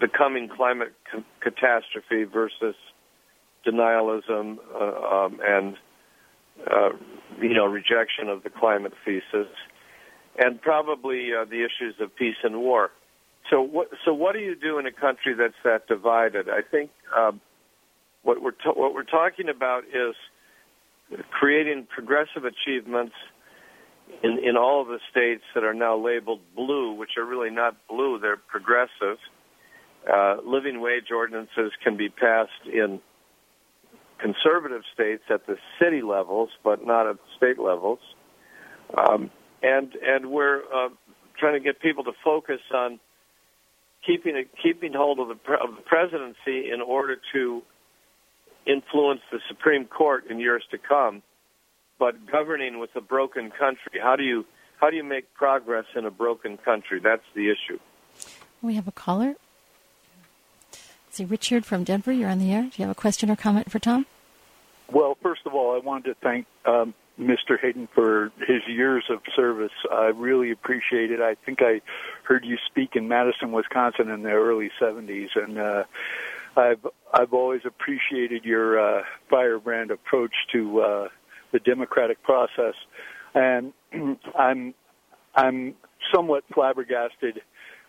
the 0.00 0.08
coming 0.08 0.48
climate 0.48 0.94
c- 1.12 1.22
catastrophe 1.42 2.24
versus 2.24 2.74
denialism 3.66 4.56
um, 4.72 5.40
and 5.44 5.76
you 7.40 7.52
know 7.52 7.66
rejection 7.66 8.28
of 8.28 8.42
the 8.44 8.50
climate 8.50 8.92
thesis, 9.04 9.48
and 10.38 10.60
probably 10.60 11.30
uh, 11.32 11.44
the 11.44 11.64
issues 11.64 11.94
of 12.00 12.14
peace 12.16 12.36
and 12.42 12.60
war. 12.60 12.90
So 13.50 13.60
what 13.62 13.88
so 14.04 14.12
what 14.12 14.32
do 14.32 14.40
you 14.40 14.56
do 14.56 14.78
in 14.78 14.86
a 14.86 14.92
country 14.92 15.34
that's 15.34 15.54
that 15.64 15.86
divided? 15.86 16.48
I 16.48 16.62
think 16.62 16.90
um, 17.16 17.40
what 18.22 18.42
we're 18.42 18.50
to- 18.50 18.72
what 18.72 18.94
we're 18.94 19.04
talking 19.04 19.48
about 19.48 19.84
is 19.84 20.14
creating 21.30 21.86
progressive 21.88 22.44
achievements 22.44 23.14
in 24.22 24.38
in 24.42 24.56
all 24.56 24.82
of 24.82 24.88
the 24.88 24.98
states 25.10 25.44
that 25.54 25.62
are 25.64 25.74
now 25.74 25.96
labeled 25.96 26.40
blue, 26.56 26.92
which 26.92 27.10
are 27.16 27.24
really 27.24 27.50
not 27.50 27.76
blue; 27.88 28.18
they're 28.18 28.36
progressive 28.36 29.18
uh, 30.12 30.36
living 30.44 30.80
wage 30.80 31.10
ordinances 31.10 31.72
can 31.82 31.96
be 31.96 32.08
passed 32.08 32.66
in 32.72 33.00
conservative 34.18 34.82
states 34.94 35.24
at 35.30 35.46
the 35.46 35.56
city 35.80 36.02
levels, 36.02 36.50
but 36.64 36.86
not 36.86 37.06
at 37.06 37.16
state 37.36 37.58
levels. 37.58 37.98
Um, 38.96 39.30
and 39.62 39.92
and 40.02 40.30
we're 40.30 40.60
uh, 40.60 40.88
trying 41.38 41.54
to 41.54 41.60
get 41.60 41.80
people 41.80 42.04
to 42.04 42.12
focus 42.24 42.60
on 42.74 43.00
keeping 44.04 44.44
keeping 44.62 44.92
hold 44.92 45.18
of 45.18 45.28
the 45.28 45.52
of 45.54 45.76
the 45.76 45.82
presidency 45.84 46.70
in 46.72 46.80
order 46.80 47.16
to 47.32 47.62
influence 48.66 49.20
the 49.30 49.38
Supreme 49.48 49.86
Court 49.86 50.24
in 50.30 50.38
years 50.40 50.64
to 50.70 50.78
come. 50.78 51.22
But 51.98 52.30
governing 52.30 52.78
with 52.78 52.90
a 52.94 53.00
broken 53.00 53.50
country, 53.50 54.00
how 54.02 54.16
do 54.16 54.22
you 54.22 54.44
how 54.80 54.90
do 54.90 54.96
you 54.96 55.04
make 55.04 55.32
progress 55.34 55.86
in 55.94 56.04
a 56.04 56.10
broken 56.10 56.58
country? 56.58 57.00
That's 57.02 57.24
the 57.34 57.50
issue. 57.50 57.78
We 58.62 58.74
have 58.74 58.88
a 58.88 58.92
caller 58.92 59.36
see, 61.16 61.24
Richard 61.24 61.64
from 61.64 61.82
Denver, 61.82 62.12
you're 62.12 62.28
on 62.28 62.38
the 62.38 62.52
air. 62.52 62.62
Do 62.62 62.70
you 62.76 62.84
have 62.86 62.90
a 62.90 62.94
question 62.94 63.30
or 63.30 63.36
comment 63.36 63.70
for 63.70 63.78
Tom? 63.78 64.06
Well, 64.92 65.16
first 65.22 65.40
of 65.46 65.54
all, 65.54 65.74
I 65.74 65.78
wanted 65.84 66.10
to 66.10 66.16
thank 66.22 66.46
um, 66.66 66.94
Mr. 67.18 67.58
Hayden 67.60 67.88
for 67.94 68.30
his 68.46 68.62
years 68.66 69.04
of 69.10 69.20
service. 69.34 69.72
I 69.90 70.06
really 70.06 70.50
appreciate 70.50 71.10
it. 71.10 71.20
I 71.20 71.34
think 71.46 71.62
I 71.62 71.80
heard 72.24 72.44
you 72.44 72.58
speak 72.66 72.94
in 72.94 73.08
Madison, 73.08 73.52
Wisconsin, 73.52 74.10
in 74.10 74.22
the 74.22 74.30
early 74.30 74.70
'70s, 74.80 75.28
and 75.34 75.58
uh, 75.58 75.84
I've 76.56 76.86
I've 77.12 77.32
always 77.32 77.62
appreciated 77.64 78.44
your 78.44 78.78
uh, 78.78 79.02
firebrand 79.30 79.90
approach 79.90 80.34
to 80.52 80.80
uh, 80.80 81.08
the 81.52 81.58
democratic 81.60 82.22
process, 82.22 82.74
and 83.34 83.72
I'm 84.38 84.74
I'm 85.34 85.74
somewhat 86.12 86.44
flabbergasted 86.52 87.40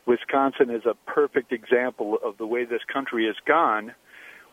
Wisconsin 0.08 0.70
is 0.70 0.86
a 0.86 0.96
perfect 1.06 1.52
example 1.52 2.18
of 2.24 2.38
the 2.38 2.48
way 2.48 2.64
this 2.64 2.82
country 2.92 3.26
has 3.28 3.36
gone, 3.46 3.94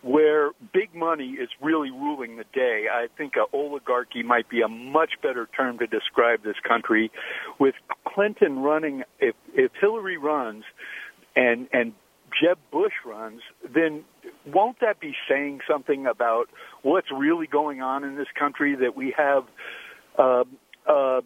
where 0.05 0.51
big 0.75 0.95
money 0.95 1.31
is 1.31 1.49
really 1.63 1.91
ruling 1.91 2.37
the 2.37 2.45
day. 2.53 2.85
I 2.93 3.07
think 3.17 3.35
a 3.37 3.57
oligarchy 3.57 4.23
might 4.23 4.49
be 4.51 4.61
a 4.61 4.69
much 4.69 5.13
better 5.23 5.49
term 5.57 5.79
to 5.79 5.87
describe 5.87 6.43
this 6.45 6.57
country. 6.67 7.11
With 7.59 7.75
Clinton 8.07 8.59
running, 8.59 9.05
if 9.19 9.35
if 9.55 9.73
Hillary 9.81 10.19
runs, 10.19 10.65
and 11.35 11.69
and 11.73 11.95
Jeb 12.41 12.59
Bush 12.71 12.93
runs, 13.07 13.41
then 13.75 14.05
won't 14.47 14.81
that 14.81 15.01
be 15.01 15.15
saying 15.29 15.61
something 15.69 16.07
about 16.07 16.49
what's 16.83 17.11
really 17.11 17.47
going 17.47 17.81
on 17.81 18.05
in 18.05 18.17
this 18.17 18.29
country? 18.39 18.77
That 18.77 18.95
we 18.95 19.15
have 19.17 19.45
uh, 20.19 20.45
uh, 20.87 21.23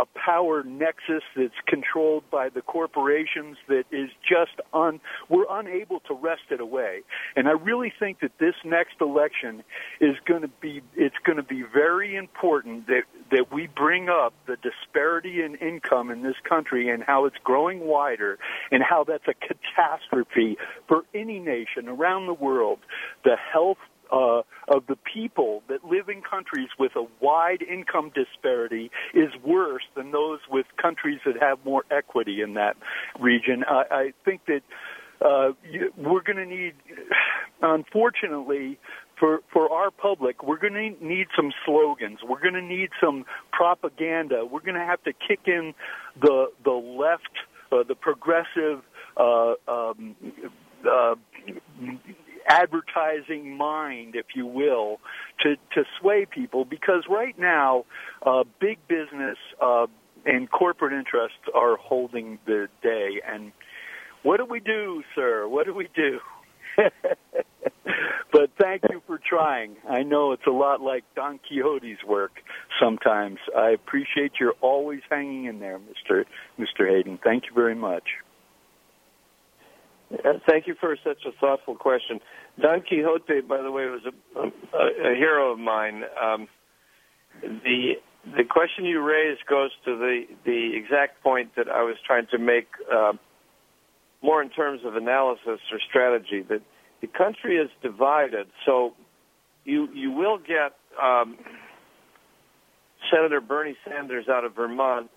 a 0.00 0.06
power 0.18 0.62
nexus 0.62 1.22
that's 1.36 1.52
controlled 1.66 2.24
by 2.30 2.48
the 2.48 2.62
corporations 2.62 3.56
that 3.68 3.84
is 3.92 4.08
just 4.26 4.60
un 4.72 5.00
we're 5.28 5.44
unable 5.50 6.00
to 6.00 6.14
wrest 6.14 6.42
it 6.50 6.60
away. 6.60 7.02
And 7.36 7.48
i 7.48 7.52
really 7.52 7.92
think 7.98 8.20
that 8.20 8.32
this 8.38 8.54
next 8.64 8.94
election 9.00 9.62
is 10.00 10.16
going 10.24 10.42
to 10.42 10.50
be 10.60 10.80
it's 10.96 11.20
going 11.24 11.36
to 11.36 11.42
be 11.42 11.62
very 11.62 12.16
important 12.16 12.86
that 12.86 13.02
that 13.30 13.52
we 13.52 13.68
bring 13.76 14.08
up 14.08 14.32
the 14.46 14.56
disparity 14.56 15.42
in 15.42 15.54
income 15.56 16.10
in 16.10 16.22
this 16.22 16.36
country 16.48 16.88
and 16.88 17.02
how 17.02 17.26
it's 17.26 17.36
growing 17.44 17.80
wider 17.80 18.38
and 18.70 18.82
how 18.82 19.04
that's 19.04 19.28
a 19.28 19.34
catastrophe 19.34 20.56
for 20.88 21.02
any 21.14 21.38
nation 21.38 21.88
around 21.88 22.26
the 22.26 22.34
world. 22.34 22.78
The 23.24 23.36
health 23.52 23.78
uh, 24.12 24.42
of 24.68 24.86
the 24.88 24.96
people 24.96 25.62
that 25.68 25.84
live 25.84 26.08
in 26.08 26.19
countries 26.30 26.68
with 26.78 26.92
a 26.96 27.04
wide 27.20 27.62
income 27.62 28.12
disparity 28.14 28.90
is 29.14 29.30
worse 29.44 29.82
than 29.96 30.12
those 30.12 30.38
with 30.50 30.66
countries 30.80 31.20
that 31.26 31.40
have 31.40 31.58
more 31.64 31.84
equity 31.90 32.40
in 32.40 32.54
that 32.54 32.76
region. 33.18 33.64
I, 33.68 33.82
I 33.90 34.12
think 34.24 34.42
that 34.46 34.62
uh, 35.24 35.52
we're 35.96 36.22
going 36.22 36.36
to 36.36 36.46
need, 36.46 36.74
unfortunately, 37.62 38.78
for 39.18 39.40
for 39.52 39.70
our 39.70 39.90
public, 39.90 40.42
we're 40.42 40.58
going 40.58 40.96
to 40.98 41.06
need 41.06 41.26
some 41.36 41.52
slogans. 41.66 42.20
We're 42.26 42.40
going 42.40 42.54
to 42.54 42.62
need 42.62 42.88
some 43.00 43.26
propaganda. 43.52 44.46
We're 44.46 44.60
going 44.60 44.76
to 44.76 44.86
have 44.86 45.02
to 45.04 45.12
kick 45.12 45.40
in 45.46 45.74
the 46.20 46.46
the 46.64 46.70
left, 46.70 47.30
uh, 47.70 47.84
the 47.86 47.94
progressive. 47.94 48.82
Uh, 49.16 49.54
um, 49.68 50.16
uh, 50.88 51.14
advertising 52.48 53.56
mind, 53.56 54.14
if 54.16 54.26
you 54.34 54.46
will, 54.46 54.98
to, 55.40 55.56
to 55.74 55.84
sway 56.00 56.26
people 56.26 56.64
because 56.64 57.04
right 57.08 57.38
now, 57.38 57.84
uh, 58.24 58.44
big 58.60 58.78
business 58.88 59.38
uh, 59.60 59.86
and 60.26 60.50
corporate 60.50 60.92
interests 60.92 61.38
are 61.54 61.76
holding 61.76 62.38
the 62.46 62.68
day. 62.82 63.20
And 63.26 63.52
what 64.22 64.38
do 64.38 64.44
we 64.44 64.60
do, 64.60 65.02
sir? 65.14 65.48
What 65.48 65.66
do 65.66 65.74
we 65.74 65.88
do? 65.94 66.18
but 68.32 68.50
thank 68.60 68.82
you 68.90 69.02
for 69.06 69.18
trying. 69.18 69.76
I 69.88 70.02
know 70.02 70.32
it's 70.32 70.46
a 70.46 70.52
lot 70.52 70.80
like 70.80 71.04
Don 71.14 71.38
Quixote's 71.38 72.04
work 72.06 72.32
sometimes. 72.80 73.38
I 73.56 73.70
appreciate 73.70 74.32
your 74.38 74.54
always 74.60 75.00
hanging 75.10 75.46
in 75.46 75.58
there, 75.58 75.78
Mr. 75.78 76.24
Mr. 76.58 76.88
Hayden. 76.88 77.18
Thank 77.22 77.44
you 77.44 77.54
very 77.54 77.74
much. 77.74 78.04
Thank 80.46 80.66
you 80.66 80.74
for 80.80 80.96
such 81.04 81.24
a 81.26 81.32
thoughtful 81.40 81.76
question. 81.76 82.18
Don 82.60 82.82
Quixote, 82.82 83.42
by 83.42 83.62
the 83.62 83.70
way, 83.70 83.86
was 83.86 84.02
a, 84.04 84.40
a, 84.40 85.12
a 85.12 85.14
hero 85.14 85.52
of 85.52 85.58
mine. 85.58 86.02
Um, 86.20 86.48
the 87.42 87.94
the 88.36 88.44
question 88.44 88.84
you 88.84 89.00
raised 89.00 89.46
goes 89.48 89.70
to 89.84 89.96
the 89.96 90.24
the 90.44 90.72
exact 90.74 91.22
point 91.22 91.54
that 91.56 91.68
I 91.68 91.82
was 91.82 91.96
trying 92.04 92.26
to 92.32 92.38
make, 92.38 92.66
uh, 92.92 93.12
more 94.20 94.42
in 94.42 94.50
terms 94.50 94.80
of 94.84 94.96
analysis 94.96 95.60
or 95.70 95.78
strategy. 95.88 96.42
That 96.48 96.62
the 97.00 97.06
country 97.06 97.56
is 97.56 97.70
divided, 97.80 98.48
so 98.66 98.94
you 99.64 99.88
you 99.94 100.10
will 100.10 100.38
get 100.38 100.74
um, 101.00 101.38
Senator 103.12 103.40
Bernie 103.40 103.76
Sanders 103.88 104.26
out 104.28 104.44
of 104.44 104.56
Vermont 104.56 105.08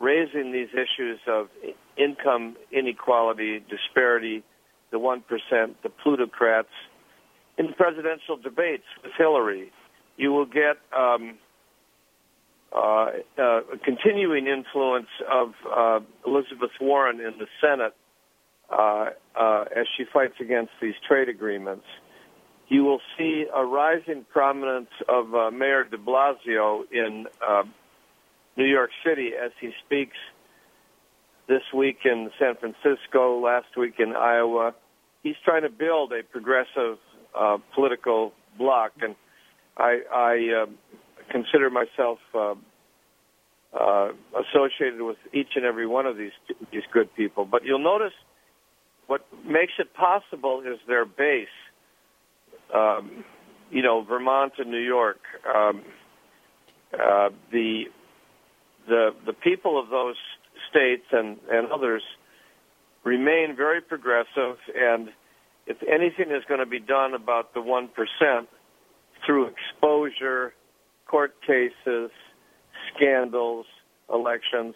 raising 0.00 0.52
these 0.52 0.68
issues 0.72 1.20
of 1.28 1.48
income 1.96 2.56
inequality, 2.70 3.62
disparity, 3.68 4.42
the 4.90 4.98
1%, 4.98 5.22
the 5.82 5.88
plutocrats. 5.88 6.68
In 7.58 7.66
the 7.66 7.72
presidential 7.72 8.36
debates 8.36 8.84
with 9.02 9.12
Hillary, 9.16 9.72
you 10.16 10.32
will 10.32 10.46
get 10.46 10.78
um, 10.96 11.38
uh, 12.74 13.06
uh, 13.38 13.60
continuing 13.84 14.46
influence 14.46 15.08
of 15.30 15.52
uh, 15.70 16.00
Elizabeth 16.26 16.70
Warren 16.80 17.20
in 17.20 17.34
the 17.38 17.46
Senate 17.60 17.94
uh, 18.70 19.10
uh, 19.38 19.64
as 19.76 19.86
she 19.96 20.04
fights 20.10 20.34
against 20.40 20.72
these 20.80 20.94
trade 21.06 21.28
agreements. 21.28 21.84
You 22.68 22.84
will 22.84 23.00
see 23.18 23.44
a 23.54 23.64
rising 23.64 24.24
prominence 24.32 24.88
of 25.06 25.52
Mayor 25.52 25.84
de 25.84 25.98
Blasio 25.98 26.84
in 26.90 27.26
New 28.56 28.64
York 28.64 28.90
City 29.04 29.32
as 29.38 29.50
he 29.60 29.72
speaks 29.84 30.16
this 31.48 31.62
week 31.74 31.98
in 32.04 32.30
San 32.38 32.54
Francisco, 32.56 33.40
last 33.40 33.76
week 33.76 33.94
in 33.98 34.14
Iowa. 34.14 34.74
He's 35.22 35.36
trying 35.44 35.62
to 35.62 35.70
build 35.70 36.12
a 36.12 36.22
progressive 36.22 36.98
political 37.74 38.32
bloc, 38.58 38.92
and 39.00 39.14
I, 39.76 40.00
I 40.12 40.66
consider 41.30 41.70
myself 41.70 42.18
uh, 42.34 42.54
uh, 43.78 44.12
associated 44.38 45.00
with 45.02 45.16
each 45.32 45.48
and 45.56 45.64
every 45.64 45.86
one 45.86 46.06
of 46.06 46.16
these 46.16 46.32
these 46.70 46.82
good 46.92 47.14
people. 47.14 47.44
But 47.44 47.64
you'll 47.64 47.78
notice 47.78 48.12
what 49.06 49.26
makes 49.44 49.72
it 49.78 49.94
possible 49.94 50.62
is 50.64 50.78
their 50.86 51.04
base. 51.04 51.48
Um, 52.74 53.24
you 53.70 53.82
know, 53.82 54.02
Vermont 54.02 54.54
and 54.58 54.70
New 54.70 54.78
York. 54.78 55.20
Um, 55.54 55.82
uh, 56.92 57.30
the 57.50 57.84
the 58.86 59.10
the 59.24 59.32
people 59.32 59.80
of 59.80 59.88
those 59.88 60.16
states 60.72 61.06
and 61.12 61.36
and 61.48 61.70
others 61.70 62.02
remain 63.04 63.54
very 63.56 63.80
progressive, 63.80 64.56
and 64.74 65.10
if 65.66 65.76
anything 65.82 66.34
is 66.34 66.42
going 66.48 66.60
to 66.60 66.66
be 66.66 66.80
done 66.80 67.14
about 67.14 67.54
the 67.54 67.60
one 67.60 67.88
percent 67.88 68.48
through 69.24 69.48
exposure 69.48 70.52
court 71.06 71.34
cases, 71.46 72.10
scandals, 72.94 73.66
elections. 74.12 74.74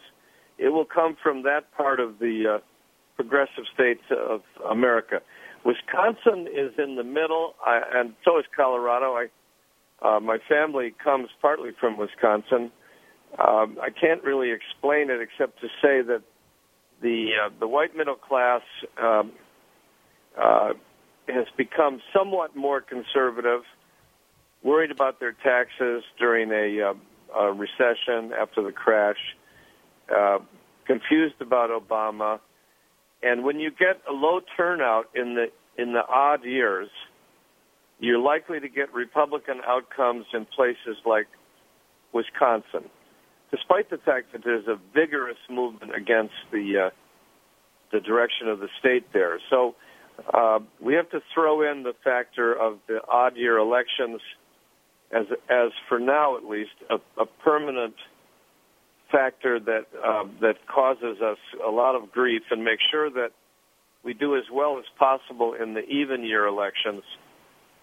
It 0.59 0.69
will 0.69 0.85
come 0.85 1.17
from 1.23 1.43
that 1.43 1.73
part 1.77 2.01
of 2.01 2.19
the 2.19 2.57
uh, 2.57 2.59
progressive 3.17 3.65
states 3.75 4.03
of 4.11 4.43
America. 4.71 5.21
Wisconsin 5.65 6.47
is 6.47 6.73
in 6.79 6.97
the 6.97 7.05
middle, 7.05 7.55
I, 7.65 7.81
and 7.95 8.15
so 8.25 8.39
is 8.39 8.45
Colorado. 8.55 9.17
I, 9.17 9.27
uh, 10.07 10.21
my 10.21 10.39
family 10.49 10.95
comes 11.03 11.29
partly 11.41 11.71
from 11.79 11.97
Wisconsin. 11.97 12.71
Um, 13.33 13.79
I 13.83 13.91
can't 13.91 14.23
really 14.23 14.51
explain 14.51 15.11
it 15.11 15.21
except 15.21 15.61
to 15.61 15.69
say 15.83 16.03
that 16.03 16.23
the 17.03 17.29
uh, 17.45 17.51
the 17.61 17.69
white 17.69 17.95
middle 17.95 18.15
class 18.15 18.63
um, 19.01 19.33
uh, 20.41 20.73
has 21.29 21.47
become 21.57 22.01
somewhat 22.15 22.57
more 22.57 22.81
conservative 22.81 23.63
worried 24.63 24.91
about 24.91 25.21
their 25.21 25.33
taxes 25.33 26.03
during 26.19 26.51
a, 26.51 26.91
uh, 26.91 27.39
a 27.39 27.53
recession 27.53 28.33
after 28.33 28.63
the 28.63 28.73
crash, 28.73 29.19
uh, 30.15 30.39
confused 30.87 31.41
about 31.41 31.71
Obama, 31.71 32.41
and 33.23 33.45
when 33.45 33.61
you 33.61 33.71
get 33.71 34.01
a 34.09 34.13
low 34.13 34.41
turnout 34.57 35.09
in 35.15 35.35
the 35.35 35.47
in 35.81 35.93
the 35.93 36.07
odd 36.07 36.45
years, 36.45 36.89
you're 37.99 38.19
likely 38.19 38.61
to 38.61 38.69
get 38.69 38.93
Republican 38.95 39.61
outcomes 39.67 40.27
in 40.33 40.47
places 40.47 40.97
like 41.05 41.27
Wisconsin, 42.13 42.89
despite 43.51 43.91
the 43.91 43.99
fact 43.99 44.33
that 44.33 44.43
there's 44.45 44.67
a 44.67 44.79
vigorous 44.95 45.39
movement 45.51 45.95
against 45.95 46.35
the 46.53 46.87
uh, 46.87 46.91
the 47.93 48.01
direction 48.01 48.49
of 48.49 48.59
the 48.59 48.69
state 48.81 49.13
there. 49.13 49.39
So 49.49 49.77
uh, 50.35 50.59
we 50.81 50.95
have 50.95 51.09
to 51.11 51.21
throw 51.33 51.71
in 51.71 51.83
the 51.83 51.95
factor 52.03 52.53
of 52.53 52.79
the 52.89 53.01
odd 53.09 53.37
year 53.37 53.59
elections 53.59 54.21
as 55.13 55.27
as 55.49 55.71
for 55.89 55.99
now 55.99 56.37
at 56.37 56.45
least 56.45 56.73
a, 56.91 56.97
a 57.21 57.27
permanent 57.45 57.95
factor 59.11 59.61
that 59.61 59.87
uh, 60.05 60.25
that 60.41 60.57
causes 60.67 61.21
us 61.23 61.39
a 61.65 61.71
lot 61.71 61.95
of 61.95 62.11
grief 62.11 62.43
and 62.51 62.65
make 62.65 62.81
sure 62.91 63.11
that 63.11 63.31
we 64.05 64.15
do 64.15 64.37
as 64.37 64.45
well 64.53 64.79
as 64.79 64.85
possible 64.99 65.55
in 65.55 65.75
the 65.75 65.81
even 65.81 66.25
year 66.25 66.47
elections, 66.47 67.03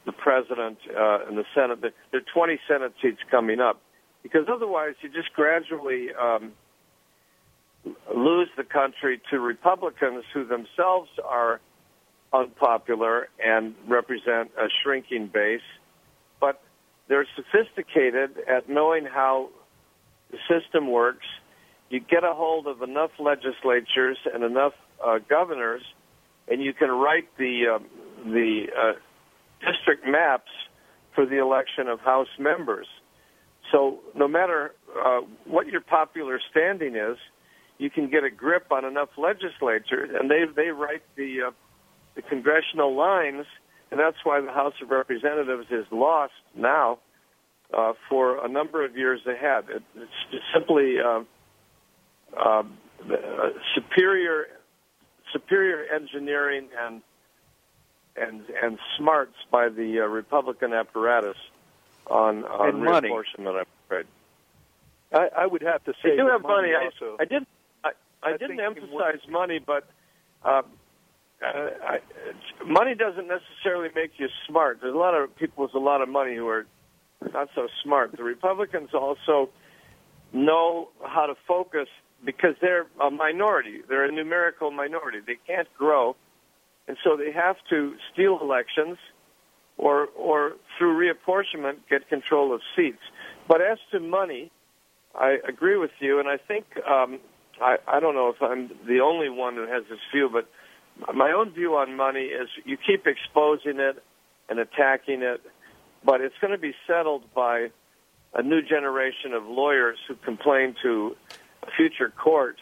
the 0.06 0.12
president 0.12 0.78
uh, 0.90 1.28
and 1.28 1.38
the 1.38 1.46
Senate. 1.54 1.82
There 1.82 1.92
are 2.14 2.34
20 2.34 2.60
Senate 2.68 2.94
seats 3.02 3.20
coming 3.30 3.60
up, 3.60 3.82
because 4.24 4.46
otherwise 4.52 4.96
you 5.02 5.10
just 5.10 5.32
gradually 5.34 6.08
um, 6.20 6.54
lose 8.16 8.50
the 8.58 8.64
country 8.64 9.22
to 9.30 9.40
Republicans 9.40 10.24
who 10.34 10.46
themselves 10.46 11.10
are 11.24 11.60
unpopular 12.34 13.28
and 13.44 13.76
represent 13.88 14.50
a 14.58 14.68
shrinking 14.82 15.28
base 15.28 15.62
but 16.44 16.62
they're 17.08 17.26
sophisticated 17.38 18.32
at 18.50 18.68
knowing 18.68 19.06
how 19.06 19.48
the 20.30 20.38
system 20.50 20.92
works. 20.92 21.26
You 21.90 22.02
get 22.02 22.26
a 22.26 22.34
hold 22.34 22.68
of 22.68 22.82
enough 22.82 23.12
legislatures 23.18 24.18
and 24.34 24.44
enough 24.44 24.74
uh, 25.02 25.20
governors, 25.30 25.84
and 26.50 26.62
you 26.62 26.74
can 26.74 26.90
write 26.90 27.30
the 27.38 27.76
uh, 27.76 27.80
the 28.26 28.66
uh, 28.78 28.94
district 29.66 30.06
maps 30.06 30.52
for 31.16 31.26
the 31.26 31.38
election 31.38 31.88
of 31.88 32.02
House 32.02 32.34
members. 32.38 32.88
So 33.74 34.00
no 34.16 34.30
matter 34.30 34.74
uh, 34.98 35.22
what 35.46 35.68
your 35.68 35.82
popular 35.82 36.40
standing 36.52 36.96
is, 36.96 37.18
you 37.78 37.90
can 37.90 38.10
get 38.10 38.24
a 38.24 38.30
grip 38.30 38.72
on 38.72 38.86
enough 38.86 39.10
legislatures, 39.18 40.12
and 40.18 40.32
they 40.32 40.46
they 40.56 40.70
write 40.70 41.04
the 41.18 41.48
uh, 41.48 41.52
the 42.16 42.22
congressional 42.22 42.96
lines 42.96 43.46
and 43.94 44.00
that's 44.00 44.18
why 44.24 44.42
the 44.42 44.52
House 44.52 44.74
of 44.82 44.90
Representatives 44.90 45.68
is 45.70 45.86
lost 45.92 46.34
now 46.56 46.98
uh, 47.72 47.94
for 48.10 48.44
a 48.44 48.50
number 48.50 48.84
of 48.84 48.98
years 48.98 49.20
ahead. 49.28 49.66
It, 49.70 49.84
it's 49.96 50.44
simply 50.52 50.96
uh, 51.00 51.22
uh, 52.36 52.64
superior 53.76 54.46
superior 55.32 55.86
engineering 55.94 56.70
and 56.76 57.04
and 58.16 58.42
and 58.64 58.80
smarts 58.98 59.36
by 59.52 59.70
the 59.70 60.00
uh, 60.00 60.08
Republican 60.08 60.74
apparatus 60.74 61.38
on 62.10 62.44
on 62.46 62.70
and 62.70 62.84
money. 62.84 63.10
reapportionment. 63.10 63.60
I'm 63.60 63.66
afraid. 63.86 64.06
I, 65.14 65.44
I 65.44 65.46
would 65.46 65.62
have 65.62 65.84
to 65.86 65.94
say 66.04 66.12
they 66.12 66.18
do 66.18 66.28
have 66.28 66.42
money. 66.42 66.72
Also, 66.74 67.18
I, 67.20 67.24
I 67.24 67.26
did. 67.26 67.46
I, 67.84 67.90
I, 68.24 68.34
I 68.34 68.38
didn't 68.38 68.60
emphasize 68.60 69.20
money, 69.30 69.60
but 69.60 69.88
uh, 70.44 70.62
uh, 71.44 71.70
I, 71.86 72.00
money 72.66 72.96
doesn't 72.96 73.28
necessarily 73.28 73.90
make 73.96 74.12
you 74.18 74.28
smart. 74.48 74.80
There's 74.82 74.96
a 74.96 74.98
lot 74.98 75.14
of 75.14 75.36
people 75.36 75.64
with 75.64 75.74
a 75.76 75.80
lot 75.80 76.02
of 76.02 76.10
money 76.10 76.36
who 76.36 76.48
are 76.48 76.66
not 77.34 77.50
so 77.56 77.68
smart. 77.84 78.16
The 78.16 78.24
Republicans 78.24 78.90
also 78.94 79.50
know 80.32 80.90
how 81.06 81.26
to 81.26 81.36
focus 81.48 81.88
because 82.26 82.56
they're 82.62 82.88
a 83.02 83.12
minority. 83.12 83.82
They're 83.88 84.06
a 84.06 84.12
numerical 84.12 84.72
minority. 84.72 85.20
They 85.26 85.38
can't 85.46 85.68
grow, 85.78 86.16
and 86.88 86.98
so 87.04 87.18
they 87.18 87.32
have 87.32 87.58
to 87.70 87.96
steal 88.12 88.40
elections 88.42 88.98
or 89.78 90.08
or 90.18 90.54
through 90.78 90.98
reapportionment 90.98 91.78
get 91.90 92.08
control 92.10 92.54
of 92.54 92.62
seats. 92.76 93.02
But 93.48 93.62
as 93.62 93.78
to 93.92 94.00
money, 94.00 94.52
I 95.16 95.38
agree 95.48 95.78
with 95.78 95.92
you, 96.00 96.20
and 96.20 96.28
I 96.28 96.38
think 96.38 96.66
um, 96.88 97.20
I, 97.62 97.78
I 97.88 98.00
don't 98.00 98.16
know 98.16 98.30
if 98.30 98.42
I'm 98.42 98.72
the 98.88 99.00
only 99.00 99.30
one 99.30 99.56
who 99.56 99.68
has 99.68 99.84
this 99.90 100.00
view, 100.14 100.30
but 100.32 100.48
my 101.14 101.32
own 101.32 101.52
view 101.52 101.76
on 101.76 101.96
money 101.96 102.26
is 102.26 102.48
you 102.66 102.78
keep 102.78 103.08
exposing 103.08 103.80
it 103.80 104.04
and 104.50 104.60
attacking 104.60 105.22
it, 105.22 105.42
but 106.04 106.22
it's 106.22 106.36
going 106.40 106.52
to 106.52 106.60
be 106.60 106.74
settled 106.88 107.24
by 107.34 107.70
a 108.34 108.42
new 108.42 108.62
generation 108.62 109.34
of 109.34 109.46
lawyers 109.46 109.98
who 110.08 110.16
complain 110.16 110.76
to 110.82 111.16
a 111.64 111.72
future 111.72 112.10
court 112.10 112.58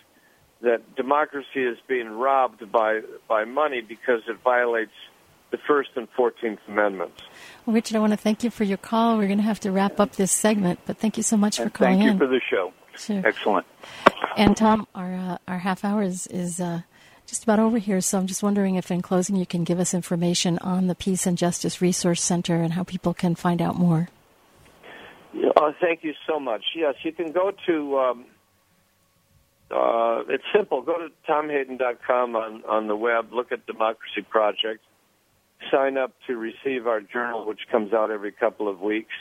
that 0.62 0.96
democracy 0.96 1.64
is 1.64 1.78
being 1.88 2.08
robbed 2.10 2.72
by 2.72 3.02
by 3.28 3.46
money 3.46 3.82
because 3.82 4.22
it 4.28 4.38
violates 4.44 4.92
the 5.52 5.58
First 5.68 5.92
and 5.96 6.08
Fourteenth 6.16 6.60
Amendments. 6.68 7.22
Well, 7.66 7.76
Richard, 7.76 7.98
I 7.98 8.00
want 8.00 8.14
to 8.14 8.18
thank 8.18 8.44
you 8.44 8.50
for 8.50 8.64
your 8.64 8.78
call. 8.78 9.18
We're 9.18 9.28
going 9.28 9.38
to 9.38 9.44
have 9.44 9.60
to 9.62 9.72
wrap 9.72 10.00
up 10.00 10.14
this 10.14 10.32
segment, 10.32 10.80
but 10.86 10.98
thank 10.98 11.18
you 11.18 11.24
so 11.24 11.38
much 11.38 11.58
for 11.58 11.70
calling 11.70 12.00
thank 12.00 12.12
in. 12.12 12.20
Thank 12.20 12.22
you 12.22 12.28
for 12.28 12.34
the 12.34 12.42
show. 12.50 12.74
Sure. 12.98 13.26
Excellent. 13.26 13.66
And 14.38 14.56
Tom, 14.56 14.88
our 14.96 15.14
uh, 15.14 15.38
our 15.48 15.60
half 15.60 15.86
hour 15.86 16.02
is 16.04 16.28
is 16.28 16.60
uh, 16.60 16.82
just 17.28 17.44
about 17.44 17.60
over 17.60 17.78
here, 17.78 18.02
so 18.02 18.18
I'm 18.18 18.28
just 18.28 18.44
wondering 18.44 18.76
if, 18.76 18.92
in 18.92 19.02
closing, 19.02 19.36
you 19.36 19.46
can 19.46 19.64
give 19.64 19.80
us 19.80 19.94
information 19.94 20.58
on 20.60 20.88
the 20.88 20.96
Peace 20.96 21.26
and 21.26 21.38
Justice 21.38 21.82
Resource 21.82 22.22
Center 22.22 22.56
and 22.58 22.74
how 22.74 22.84
people 22.84 23.14
can 23.14 23.36
find 23.36 23.62
out 23.62 23.78
more. 23.78 24.10
Uh, 25.56 25.72
thank 25.80 26.04
you 26.04 26.14
so 26.28 26.40
much. 26.40 26.64
Yes, 26.76 26.96
you 27.04 27.12
can 27.12 27.32
go 27.32 27.52
to. 27.68 28.00
Um, 28.00 28.26
uh, 29.72 30.24
it's 30.28 30.44
simple. 30.54 30.82
Go 30.82 30.98
to 30.98 31.10
tomhayden.com 31.30 32.36
on 32.36 32.64
on 32.66 32.88
the 32.88 32.96
web. 32.96 33.32
Look 33.32 33.52
at 33.52 33.66
Democracy 33.66 34.24
Project. 34.30 34.84
Sign 35.72 35.98
up 35.98 36.14
to 36.28 36.36
receive 36.36 36.88
our 36.88 37.02
journal, 37.02 37.46
which 37.46 37.62
comes 37.72 37.94
out 37.94 38.10
every 38.12 38.32
couple 38.32 38.68
of 38.68 38.80
weeks, 38.82 39.14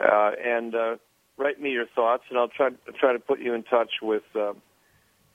uh, 0.00 0.32
and 0.44 0.74
uh, 0.74 0.96
write 1.36 1.60
me 1.60 1.70
your 1.70 1.86
thoughts, 1.94 2.24
and 2.30 2.38
I'll 2.38 2.48
try 2.48 2.70
try 2.98 3.12
to 3.12 3.18
put 3.18 3.40
you 3.40 3.54
in 3.54 3.62
touch 3.62 3.90
with 4.02 4.22
uh, 4.34 4.52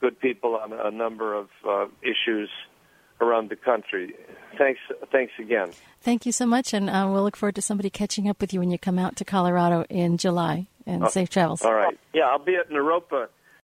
good 0.00 0.20
people 0.20 0.56
on 0.56 0.72
a 0.72 0.90
number 0.90 1.34
of 1.34 1.48
uh, 1.68 1.86
issues 2.02 2.50
around 3.20 3.48
the 3.48 3.56
country. 3.56 4.14
Thanks, 4.58 4.80
thanks 5.10 5.32
again. 5.40 5.70
Thank 6.00 6.26
you 6.26 6.32
so 6.32 6.46
much, 6.46 6.74
and 6.74 6.90
uh, 6.90 7.08
we'll 7.10 7.22
look 7.22 7.36
forward 7.36 7.54
to 7.54 7.62
somebody 7.62 7.88
catching 7.88 8.28
up 8.28 8.40
with 8.40 8.52
you 8.52 8.60
when 8.60 8.70
you 8.70 8.78
come 8.78 8.98
out 8.98 9.16
to 9.16 9.24
Colorado 9.24 9.84
in 9.88 10.18
July. 10.18 10.66
and 10.86 11.08
safe 11.10 11.30
travels. 11.30 11.62
All 11.62 11.74
right. 11.74 11.98
Yeah, 12.14 12.24
I'll 12.24 12.38
be 12.38 12.56
at 12.56 12.70
Naropa 12.70 13.28